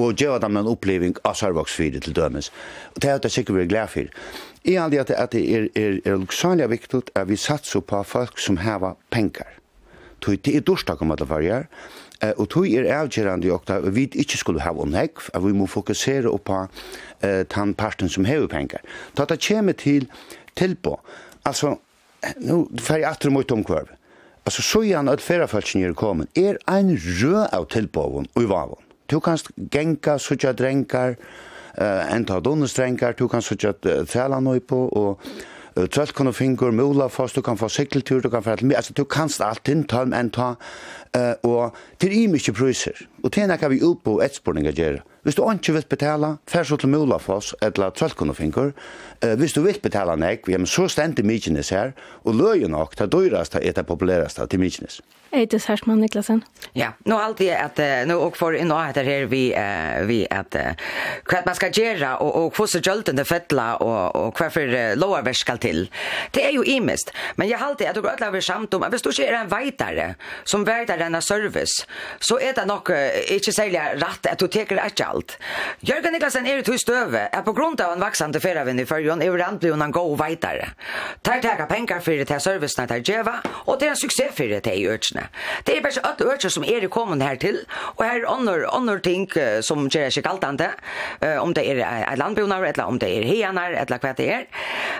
[0.00, 2.50] og gjøre dem en oppleving av sarvaksfyret til dømes.
[2.94, 4.10] Og det er det sikkert vi er glede for.
[4.70, 8.38] I all det at det er, er, er luksalig viktig at vi satser på folk
[8.38, 9.58] som har penger.
[10.20, 11.68] Det er dorsdag om alle farger,
[12.20, 15.66] Eh, og tog er avgjerande jo at vi ikke skulle ha nekv, at vi må
[15.66, 16.58] fokusere på
[17.22, 18.78] eh, den parten som hever penger.
[19.16, 20.08] Da det kommer til
[20.56, 21.00] tilpå,
[21.44, 21.76] altså,
[22.36, 23.88] nu fer jeg atter mot omkvarv.
[24.44, 28.84] Altså, så gjerne at ferrafelsen er kommet, er en rød av tilbåven og vavon.
[29.10, 29.38] Du kan
[29.70, 31.16] genka, suttja drenkar,
[31.80, 35.20] uh, enta dunestrenkar, du kan suttja uh, træla nøy på, og
[35.86, 39.04] trølt kan du fingur, mula fast, du kan få sikkeltur, du kan få altså du
[39.04, 40.54] kanst alt inn, ta en ta,
[41.16, 43.06] uh, og til i mykje pryser.
[43.22, 45.04] Og til kan vi utbo etsporninga gjerra.
[45.22, 48.72] Hvis du ikke vil betala, fær så til mula fast, eller trølt kan du.
[49.22, 51.92] Uh, hvis du vil betala nek, vi har så stendt i mykines her,
[52.24, 55.00] og løy nok, det dyrast, det er det populærast til.
[55.32, 56.44] Eitis Hersman Niklasen.
[56.72, 59.54] Ja, nu alltid är att nu och för in heter här vi
[60.06, 60.56] vi att
[61.24, 64.96] kvart man ska göra och och få så jolten det fettla och och kvar för
[65.22, 65.90] väsk ska till.
[66.30, 67.12] Det är ju imist.
[67.34, 70.14] men jag alltid att gå ödlar vi samt om att du ser en vidare
[70.44, 71.86] som vidare denna service
[72.20, 72.90] så är det nog
[73.28, 75.38] inte sälja rätt att du tar ett allt.
[75.80, 79.22] Jörgen Niklasen är det hur stöve är på grund av en växande färdvind i förjon
[79.22, 80.68] överallt blir en gå vidare.
[81.22, 84.48] Tar tacka pengar för det här servicen att ge och det är en succé för
[84.48, 85.28] det i öknen det.
[85.66, 87.60] Det er bare alle øker som er kommet her til,
[87.96, 89.28] og her er andre ting
[89.62, 90.70] som gjør seg galt an det,
[91.40, 94.46] om det er en landbjørner, eller om det er hener, eller hva det er.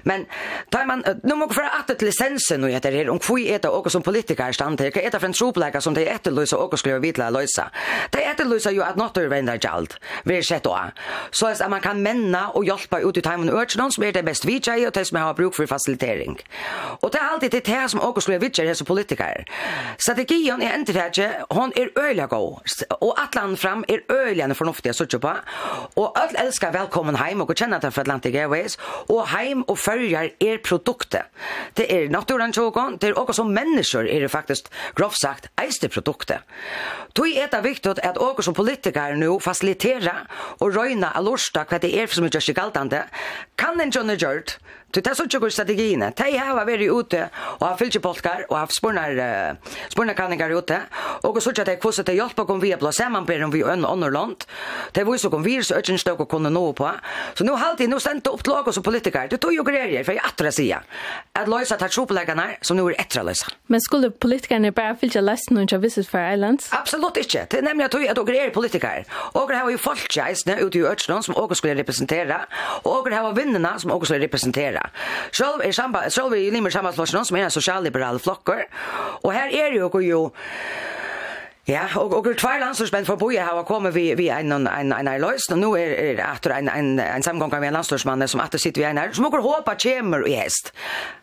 [0.04, 0.26] Men
[0.72, 3.58] tar man, nå må vi få at det lisensen og heter her, om hvor er
[3.62, 6.20] det også som politikere stand til, hva er det for en tropleger som det er
[6.20, 7.64] etterløse og skulle være videre løse.
[8.12, 9.58] Det er etterløse jo at nåttervenner
[10.24, 10.92] vi vil sett også.
[11.32, 14.46] Så at man kan menne og hjelpe ut i timen økene, som er det best
[14.46, 16.38] vidtje, og det som har bruk for fasilitering.
[17.02, 19.44] Og det er alltid det som også skulle være som politiker.
[20.10, 24.90] Strategien er inte her, hon er øyla god, og atlan fram er øyla enn fornuftig
[24.90, 25.34] å på,
[26.02, 28.76] og öll älskar velkommen heim og kjenner att for Atlantic Airways,
[29.08, 31.22] og heim og følger er produktet.
[31.76, 35.88] Det er naturen tjogon, det er okkur som mennesker er det faktisk grovt sagt eiste
[35.88, 36.42] produktet.
[37.14, 40.26] Tui er det viktig at okkur som politikar nu facilitera
[40.58, 43.04] og røyna alorsta hva det er som er gjerst galtande,
[43.56, 44.58] kan en Johnny Gjørt,
[44.90, 46.10] Det er sånn ikke strategiene.
[46.18, 47.22] De har vært ute
[47.60, 50.80] og har fylkjepolkar og har spurnarkanningar ute.
[51.26, 53.86] Og så ikke at de kvosset til hjelp og kom via blå om vi ønne
[53.86, 54.46] under land.
[54.94, 56.90] De viser kom virus og ikke støk og kunne nå på.
[57.38, 59.28] Så nå har jeg, nå sendte opp til oss som politiker.
[59.30, 60.82] Det tog jo greier, for jeg atre sier.
[61.38, 63.52] At løysa tar tropeleggarna som nå er etter løysa.
[63.70, 66.70] Men skulle politikerne bare fylkja lesten og ikke visit for islands?
[66.76, 67.46] Absolutt ikke.
[67.50, 69.06] Det er nemlig at jeg tog greier politiker.
[69.34, 72.42] Og det var jo folkjeisene ute i Øtsland som også skulle representera.
[72.84, 74.90] Og det var vinnarna som også skulle representera vera.
[75.32, 78.66] Själv är samba, själv är limer limmer sammanslåsningen som är en socialliberal flokker.
[79.22, 80.30] Och här är ju ju
[81.68, 85.20] Ja, og og tvær landslagsmenn for boje har komið vi vi ein ein ein ein
[85.20, 88.84] løysn og no er er aftur ein ein ein samganga við som sum aftur vi
[88.84, 90.72] ein her, som okkur håpa kemur i hest.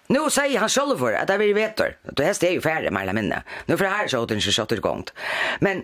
[0.08, 1.84] Nu säger han själv för att det vill veta.
[2.03, 3.43] Det här är ju färre med alla minne.
[3.66, 5.03] Nu för det här så åt inte kött igång.
[5.60, 5.84] Men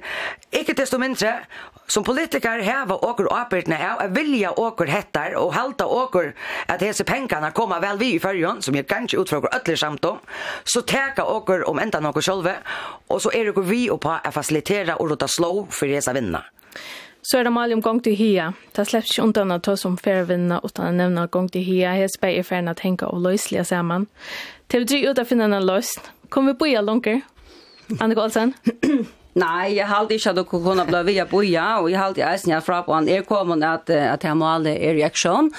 [0.52, 1.40] icke desto mindre,
[1.88, 7.04] som politiker häva åker åpertna av att vilja åker hettar och halta åker att hese
[7.04, 10.20] pengarna kommer väl vi i färjan som jag kanske utfrågar ödler samt om.
[10.64, 12.56] Så täka åker om ända något själva
[13.08, 16.44] och så är det vi och på att facilitera och låta slå för resa vinna.
[17.24, 18.50] Så er det mali om gong til hia.
[18.76, 21.96] Det slipper ikke undan at ta som færvinna utan å nevna gong til hia.
[21.96, 24.10] Jeg spør jeg færna tenka og løslige sammen.
[24.68, 26.04] Til vi ut av finna en løysn.
[26.30, 27.22] Kom vi boja Lunker?
[28.02, 28.56] Anne Olsen?
[29.34, 32.84] Nei, jeg halte ikke at du kunne bli via boja, og jeg halte eisen fra
[32.86, 35.50] på han er kommet at, at jeg maler er reaksjon.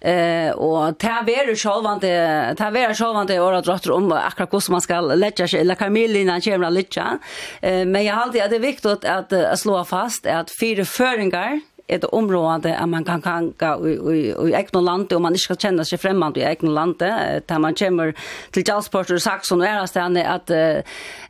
[0.00, 4.80] Eh och ta vara självande ta vara självande och att dra om akkurat hur man
[4.80, 7.18] ska lägga sig eller Camille innan kommer lägga.
[7.60, 11.60] Eh men jag har att det är viktigt att, att slå fast att fyra föringar
[11.88, 15.54] ett område att man kan kan gå i i egna landet och man inte ska
[15.54, 18.14] känna sig främmande i egna landet där man kommer
[18.50, 20.50] till Jalsport och Saxon och är där att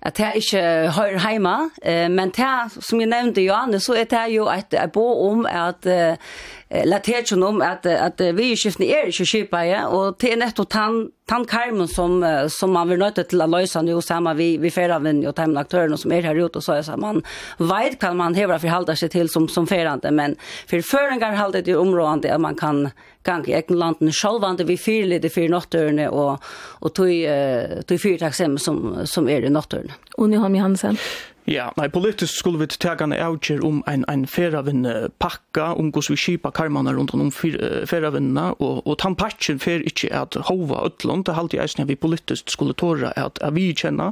[0.00, 4.28] att det inte hör hemma men det som jag nämnde ju annars så är det
[4.28, 5.86] ju att bo om att
[6.68, 10.68] latert tetjon om at, at vi skiftene er ikke kjipa, ja, og det er nettopp
[10.72, 10.98] tann,
[11.28, 12.20] tann karmen som,
[12.52, 15.96] som man vil nøyte til å løse nå sammen vi, vi ferdaven og teimen aktørene
[16.00, 17.22] som er her ute, og så er det man
[17.56, 20.36] vet hva man hever forhalda seg til som, som ferande, men
[20.68, 22.90] for føringar halde det området at man kan
[23.28, 26.44] gang i egen landen sjálvande vi fyrlig det fyr nattørene og,
[26.80, 29.96] og tog, uh, tog fyrtaksem som, som er i nattørene.
[30.18, 31.00] Unni Holm Johansen.
[31.48, 36.10] Ja, nei, politisk skulle vi tega en avgjør om en, en feravinne pakka, om gos
[36.12, 41.22] vi kipa karmanar rundt om feravinnene, og, og tan patchen fer ikkje at hova utlån,
[41.24, 44.10] det halte eisne vi politisk skulle tåra at, at vi kjenna,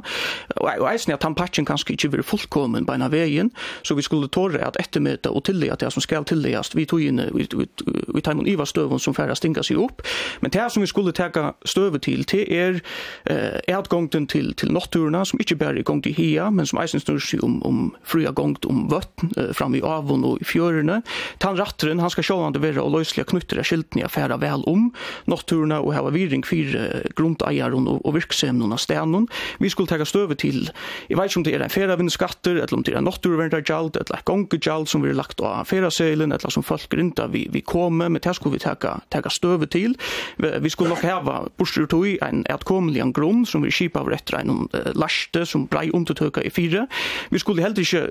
[0.57, 3.51] og eisne at tan patchen kanskje ikkje vil fullkommen beina veien,
[3.85, 7.21] så vi skulle tåra at ettermøte og tillega det som skal tillegast, vi tog inn,
[7.37, 7.69] vi, vi,
[8.15, 10.01] vi, tar iva støvun som færa stinga seg opp,
[10.41, 12.81] men det som vi skulle tega støvet til, det er,
[13.29, 16.81] eh, at gongten til, til natturna, som ikkje bare er gongt i hia, men som
[16.81, 20.47] eisne snur kursi om, om fria gongt om vøtten eh, fram i avon og i
[20.47, 21.01] fjørene.
[21.39, 24.91] Tan ratteren, han skal sjå være og løyslige knutter av skiltene jeg færa vel om
[25.27, 26.75] nokturna og hava viring for
[27.17, 29.27] grunteieren og, og virksemnen av stenen.
[29.59, 30.69] Vi skulle tega støve til,
[31.09, 34.19] jeg vet ikke om det er en færavinnskatter, eller om det er en nokturverndaggjald, eller
[34.19, 38.09] en gongegjald som vi har lagt av færaseilen, eller som folk grinta vi, vi kommer,
[38.09, 39.97] men det skulle vi tega, tega støve til.
[40.37, 41.19] Vi, vi skulle nok ha
[41.57, 46.43] bortsett ut en etkomlig grunn som vi kipar etter en uh, laste som brei undertøka
[46.45, 46.85] i fire.
[47.33, 48.07] Vi skulle heller ikke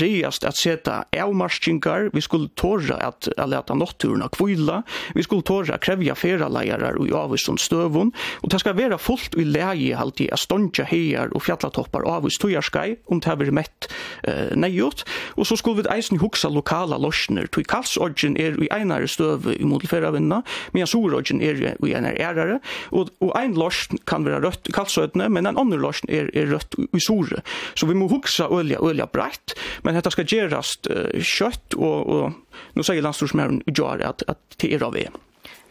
[0.00, 4.82] reiast at seta avmarskingar, vi skulle tåra at, at leta notturna kvila,
[5.14, 9.46] vi skulle tåra at krevja feralegarar og avvist støvun, og det skal være fullt i
[9.48, 13.88] leie halti a stondja heiar og fjallatoppar avvist tøyarskai, om det har vært mett
[14.28, 15.04] uh, neiot,
[15.36, 19.66] og så skulle vi eisen hugsa lokala lorsner, tog kalsorgen er i einare støv i
[19.66, 20.42] modelferavinna,
[20.74, 22.58] men sorgen er i einare erare,
[22.92, 26.76] og, og ein losn kan være rødt i men en annan losn er, er rødt
[26.96, 27.42] i sore.
[27.74, 32.32] Så vi må hugsa olja olja brett men detta ska göras uh, kött och och
[32.72, 35.10] nu säger landstorsmären gör att att det är av er.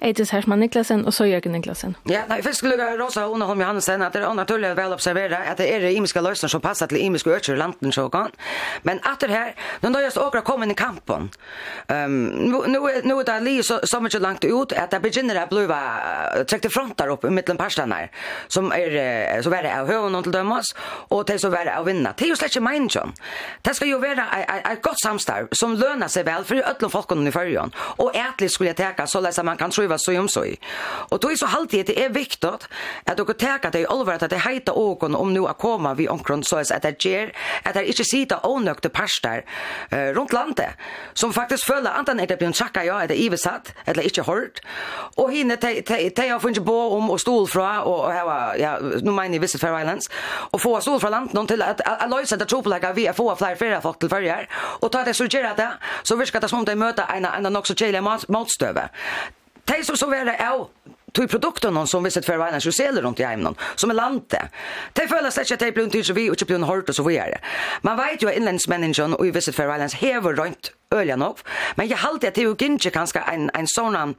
[0.01, 1.95] Eitis Hersman Niklasen og så Jørgen Niklasen.
[2.07, 5.41] Ja, nei, først skulle jeg råse Ona Holm Johansen at det er naturlig vel observere
[5.51, 8.31] at det er imiske løsner som passer til imiske økker i landen så kan.
[8.87, 9.51] Men at det her,
[9.83, 11.27] nå nøyest det kommer inn i kampen.
[11.89, 12.15] Um,
[12.47, 12.61] nå,
[13.03, 15.65] nå er det li så, så mye langt ut at det begynner å bli
[16.47, 18.13] trekt i frontar opp i midten parstene her,
[18.47, 20.71] som er så verre av høvene til dømes,
[21.11, 22.13] og til så verre av vinna.
[22.15, 23.13] Det er jo slett ikke meningen.
[23.65, 24.25] Det skal jo være
[24.59, 28.71] et godt samstarv som løner seg vel for ødelen folkene i førjen, og etlig skulle
[28.71, 30.45] jeg teka så lese man kan tro løyva så om så.
[31.09, 32.67] Och då är så alltid det är viktigt att
[33.05, 36.43] dere teka det i allvar att det heter åkon om nu a komma vi omkron
[36.43, 37.31] så att det ger
[37.63, 39.43] att det inte sitta onøkte parstar
[39.93, 40.69] uh, runt landet
[41.13, 44.61] som faktiskt följer antan att det blir tjekka ja, er det ivesatt, eller inte hört.
[45.15, 48.57] Och hinner te, te, te har funnet bo om och stol fra och, og heva,
[48.57, 50.09] ja, nu menar jeg Visit Fair Islands
[50.51, 53.81] och få stol från landet till att jeg løysa det tropelega vi får fler flere
[53.81, 54.47] folk till fyrjar
[54.81, 55.71] och ta det så ger det
[56.03, 58.01] så virka det som de möta en, en också så kjellige
[59.69, 60.65] Det som så värre är
[61.11, 64.49] tog produkten någon som visst för varandra så säljer runt i hemmen som är lante.
[64.93, 67.03] Det fölas sig att det blir inte så vi och inte blir hårt och så
[67.03, 67.39] vidare.
[67.81, 71.37] Man vet ju att inlandsmänniskan och i visst för varandra häver runt øyla nog.
[71.75, 74.15] Men jag halte at det jo inte kanskje en, en Alltså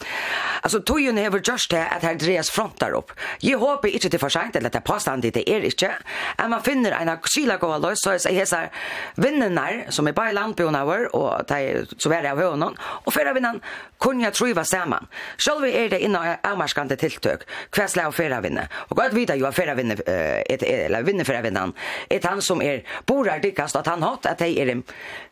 [0.62, 3.12] altså togjen never just det att här dreies frontar upp.
[3.40, 5.92] Jag hoppas inte det för sent, eller det passar inte det är inte.
[6.38, 8.70] Men man finner en skila gåa lös, så jeg hesar
[9.16, 12.70] vinnenar, som är bare landbjona vår, och de, så er det av høyene,
[13.04, 13.60] og fyrir vinnan
[13.98, 15.06] kunne jeg truva samman.
[15.38, 18.68] Själv är det innan avmarskande tilltök, hva slag av förra vinne.
[18.72, 21.72] Och gott vita att förra vinna ett eller vinna förra vinnan,
[22.08, 24.82] Ett han som är borar dikast, han har att det är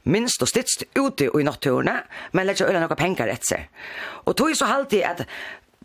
[0.02, 2.02] minst och stitst ute i natturene,
[2.32, 3.68] men lett ikke øyne noen penger etter.
[4.26, 5.24] Og tog så alltid at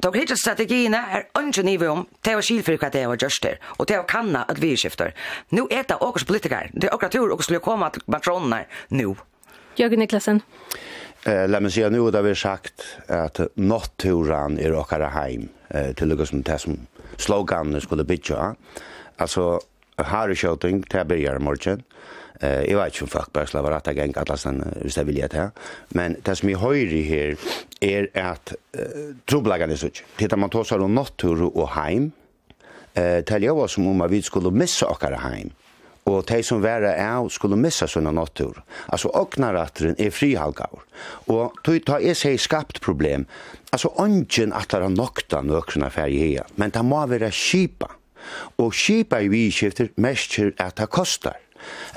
[0.04, 3.88] de hittar strategiene er ønsken nivå om til å skilfyr hva det var gjørster, og
[3.88, 5.14] til å kanna at vi skifter.
[5.54, 9.14] Nå er det också politikere, det er också tur, og skulle komme til Macroner nå.
[9.78, 10.42] Jørgen Niklasen.
[11.26, 15.94] Eh, la meg si at nå har vi sagt at natturen er åkere heim, eh,
[15.96, 16.78] til det som det som
[17.18, 18.56] sloganet skulle bytja.
[19.20, 19.62] Altså,
[19.98, 21.84] her er kjøting, det er byrjar morgen,
[22.40, 25.06] Eh, jag vet inte om folk bara skulle vara rätt gänga alla sen, hvis jag
[25.06, 25.52] vill ge det
[25.90, 27.38] Men det som jag hör i här
[27.80, 29.88] är att eh, är så.
[30.18, 32.12] Tittar man tar sig om natur och heim.
[32.94, 35.52] Eh, tälja var som om vi skulle missa åkare heim
[36.06, 38.60] og de som være av skulle missa sånne natur.
[38.92, 40.84] Altså, åknaratteren er frihalgaur.
[41.32, 43.26] Og tog ta er seg skapt problem.
[43.72, 47.90] Altså, ånden at det er nokta nøkrona færg her, men det må være skipa.
[48.60, 51.40] Og skipa i vidskifter mest at det kostar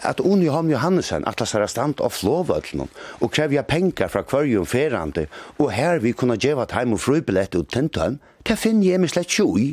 [0.03, 5.27] at Uni Holm Johannesen atlas er stand av flåvøtlen og krevja penger fra kvørjum ferande
[5.59, 9.33] og her vi kunne geva heim og frubilett og tentan, det finn jeg meg slett
[9.33, 9.69] ikke i.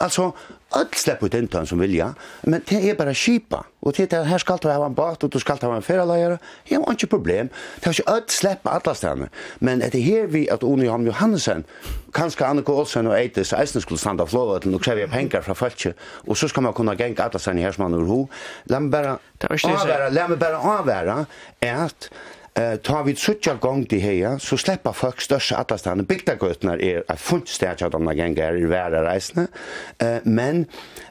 [0.00, 0.32] Altså,
[0.76, 2.10] öll slepp ut intan som vilja,
[2.44, 3.62] men det er bara skipa.
[3.80, 6.38] Og det er her skal du ha en bat, og du skal ha en ferralajare,
[6.70, 7.48] ja, og ikke problem.
[7.80, 9.28] Det er ikke öll slepp alla stedene.
[9.60, 11.64] Men det är her vi at Oni Johan Johansen,
[12.12, 15.94] kanskje Anniko Olsen og Eitis, eisen skulle standa av flåvetlen og krevja pengar fra folket,
[16.26, 18.28] og så skal man kunna genga alla stedene her som han ur ho.
[18.66, 21.26] La meg bara avværa, la meg bara avværa,
[21.60, 22.10] at
[22.56, 26.06] Eh, tar vi sucha gong til heia, så sleppa folk størst atlastan.
[26.08, 30.64] Bygdagøtnar er a funt stedja av denne gengar er i vera eh, men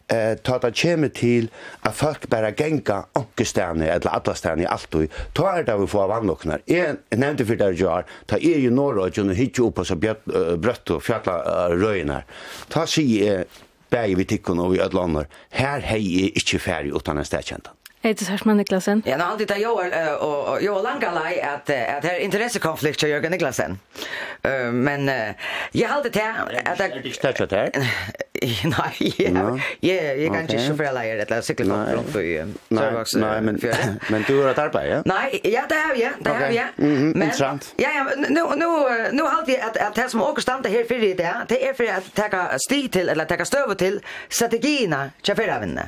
[0.10, 1.52] eh, ta det kommer til
[1.84, 5.06] at folk bare genga onkestene eller atlastene i alt og
[5.38, 9.06] ta er det vi får vannlokner jeg nevnte for det jar, ta er jo norra
[9.06, 12.26] og hun hittir opp og så brøtt og fjalla røyner
[12.70, 13.46] ta sig jeg
[13.94, 18.26] bæg vi tikkun og vi ødlander her hei ikki ikke ferdig utan en stedkjentan heter
[18.26, 19.04] Sersman Niklasen.
[19.06, 19.78] Ja, nu alltid där jag
[20.22, 23.80] och jag langa lei att att det är intressekonflikt med Jörgen Niklasen.
[24.48, 25.12] Uh, men
[25.72, 26.36] jag hade det
[26.66, 27.72] att jag inte touchat det.
[28.64, 29.14] Nej.
[29.80, 33.60] Ja, jag kan inte själv lära det där cykla i för så Nej, men
[34.10, 35.02] men du har arbetat, ja?
[35.06, 36.66] Nej, ja det har jag, det har jag.
[36.76, 37.74] Men intressant.
[37.78, 38.66] Ja, ja, nu nu
[39.12, 41.74] nu har alltid att att det som också stannar här för det där, det är
[41.74, 44.00] för att ta stil till eller ta stöv till
[44.30, 45.82] strategierna, cheferna.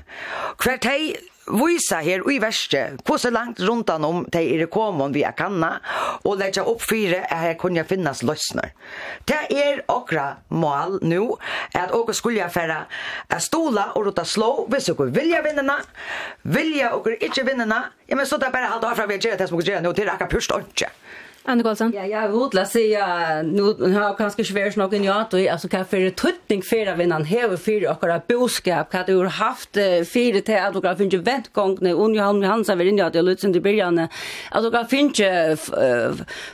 [0.57, 1.17] Kvart hej
[1.47, 5.77] visa her i verste hvordan langt rundt han om de er kommet vi kanna
[6.23, 8.73] og legge opp fire at her kunne finnes løsner.
[9.27, 11.37] Det er okra mål nå,
[11.73, 12.83] at dere skulle færa
[13.29, 15.79] at stola og rota slå hvis dere vilja vinnena
[16.43, 19.39] vilja dere ikke vinnena ja men så det er bare halvt av fra vi gjør
[19.39, 20.91] det som dere gjør nå til akkurat pyrst ikke.
[21.49, 21.93] Anne Karlsson.
[21.95, 23.61] Ja, jag vill la säga nu
[23.93, 27.57] har kanske svårt nog en jag då alltså kan för tröttning för att vinna här
[27.57, 29.73] för och våra boskap kan du haft
[30.13, 33.21] för det att du kan ju väntgång när Unge Johan Hansa vill inte att det
[33.21, 34.07] lutsen till början
[34.51, 35.21] alltså kan finns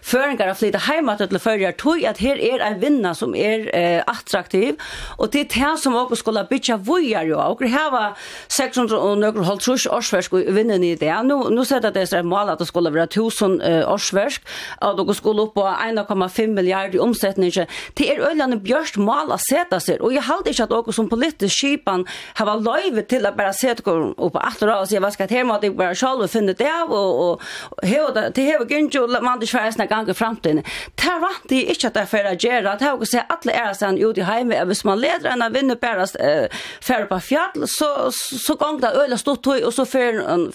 [0.02, 4.76] föringar att flytta hemåt till förra tog att här är en vinna som är attraktiv
[5.18, 8.14] och det är det som också skulle bitcha vojar ju och här
[8.48, 12.60] 600 och några halvtrus årsverk vinner ni det nu nu sätter det sig mål att
[12.60, 14.42] det skulle vara 1000 årsverk
[14.84, 17.54] at dere skulle opp på 1,5 milliarder i omsetning.
[17.98, 21.10] Det er øyne bjørst mal å sette seg, og jeg halte ikke at dere som
[21.12, 22.06] politisk skipan
[22.38, 25.32] har vært løyve til å bare sette dere opp på alt og si, hva skal
[25.32, 29.42] jeg måtte jeg bare selv finne det av, og, og har det ikke gynnjo, man
[29.42, 30.64] ikke være snakk gang i fremtiden.
[31.00, 33.34] Det er vant det ikke at det er for å gjøre, det har dere sett
[33.34, 37.20] alle er sen ut i heime, hvis man leder en av vinner bare uh, på
[37.28, 40.48] fjall, så, så gong det øyne stort tøy, og så fer en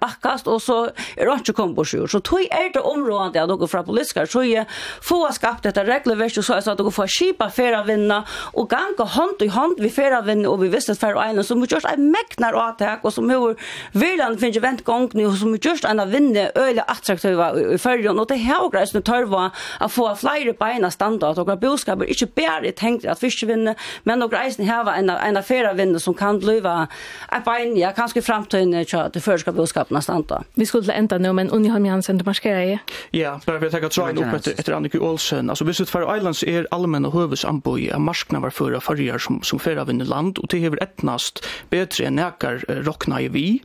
[0.00, 0.78] bakkast, og så
[1.16, 2.08] er det ikke kommet på sjur.
[2.10, 4.64] Så tøy er det området, og og fra politiske sjøye,
[5.04, 8.22] få skapt dette regleverk, og så er det at dere får skipa ferievinna,
[8.58, 11.72] og ganga hånd i hånd vi ferievinna, og vi visste fer og ene, som har
[11.74, 13.56] gjort en meknar avtak, og som har
[13.92, 18.18] virkelig finnes vent gongene, og som har gjort en av vinne øyelig attraktiva i førjen,
[18.18, 19.48] og det har og reisende tørva
[19.82, 23.76] å få flere beina standa, at dere boskaper ikke bare tenkt at fiskevinne,
[24.08, 26.86] men dere reisende hava en, en av ferievinne som kan bliva
[27.32, 30.42] et bein, ja, kanskje framtøyne til førskap boskapene standa.
[30.58, 32.78] Vi skulle enda nå, men Unni Holm Jansen, du marskerer i?
[33.16, 35.50] Ja, bara vi tar tråden upp efter efter Annika Olsen.
[35.50, 40.04] Alltså visst för Islands är allmänna hövusamboje av marknader förra förra som som förra vinner
[40.04, 43.62] land och det hever etnast bättre än näkar rockna i vi.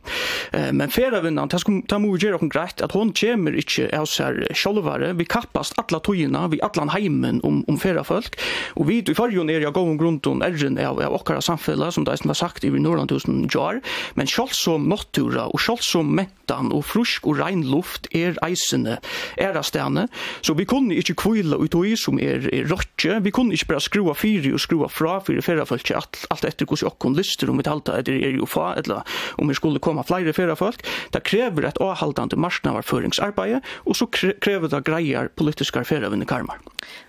[0.72, 4.48] Men förra vinnaren tas ta mer göra kon grätt att hon kommer inte alls här
[4.54, 5.12] självare.
[5.12, 9.46] Vi kappast alla tojina, vi alla heimen om om förra folk och vi i förjon
[9.46, 12.70] ner jag går om grundton ärgen av av och samfälla som det var sagt i
[12.70, 13.80] Norrland tusen jar.
[14.14, 18.98] Men själv som natura och själv som mentan och frisk och rein luft är eisene
[19.36, 20.06] är stene.
[20.42, 23.20] Så vi kunne ikke kvile ut i som er, er rotje.
[23.24, 26.92] Vi kunne ikke bare skrua fyri og skrua fra fyri ferrafolk alt, alt etter hvordan
[26.92, 29.04] okkon lyster om vi talte at det er jo fa, eller
[29.38, 30.84] om vi skulle komme flere ferrafolk.
[31.14, 36.62] Det krever et avhaldande marsnavarføringsarbeid, og så krever det greier politiske ferravinne karmar.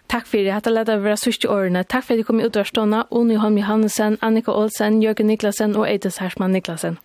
[0.10, 0.54] Takk for det.
[0.56, 1.84] Hatta leder vera sørste årene.
[1.86, 3.06] Takk for at du kom ut av stående.
[3.14, 6.98] Oni Holm Johansen, Annika Olsen, Jørgen Niklasen og Eides Hersman Niklasen.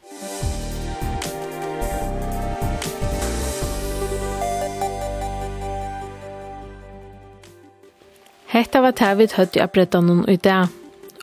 [8.55, 10.69] Hetta var tær við hatti høyde bretta nun í dag.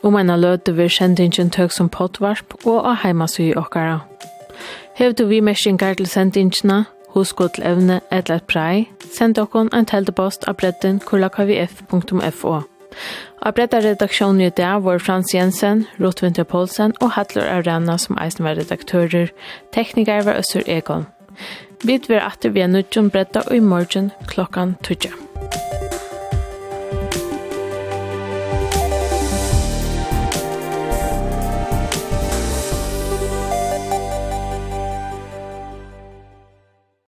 [0.03, 3.05] Um en løte við sendingin tøk sum potvarp og av
[3.39, 4.01] í okkara.
[4.97, 10.43] Hevur du við meshin til sendingina, husk til evne eller prei, send okkon en teltepost
[10.43, 12.63] av bretten kullakvf.fo.
[13.41, 18.43] Av bretta redaksjonen i dag var Frans Jensen, Rotvinter Poulsen og Hattler Arena som eisen
[18.43, 19.32] var redaktører.
[19.71, 21.07] Teknikar var Øssur Egon.
[21.84, 25.30] Vi vil atter vi er nødgjom bretta og i morgen klokkan 12.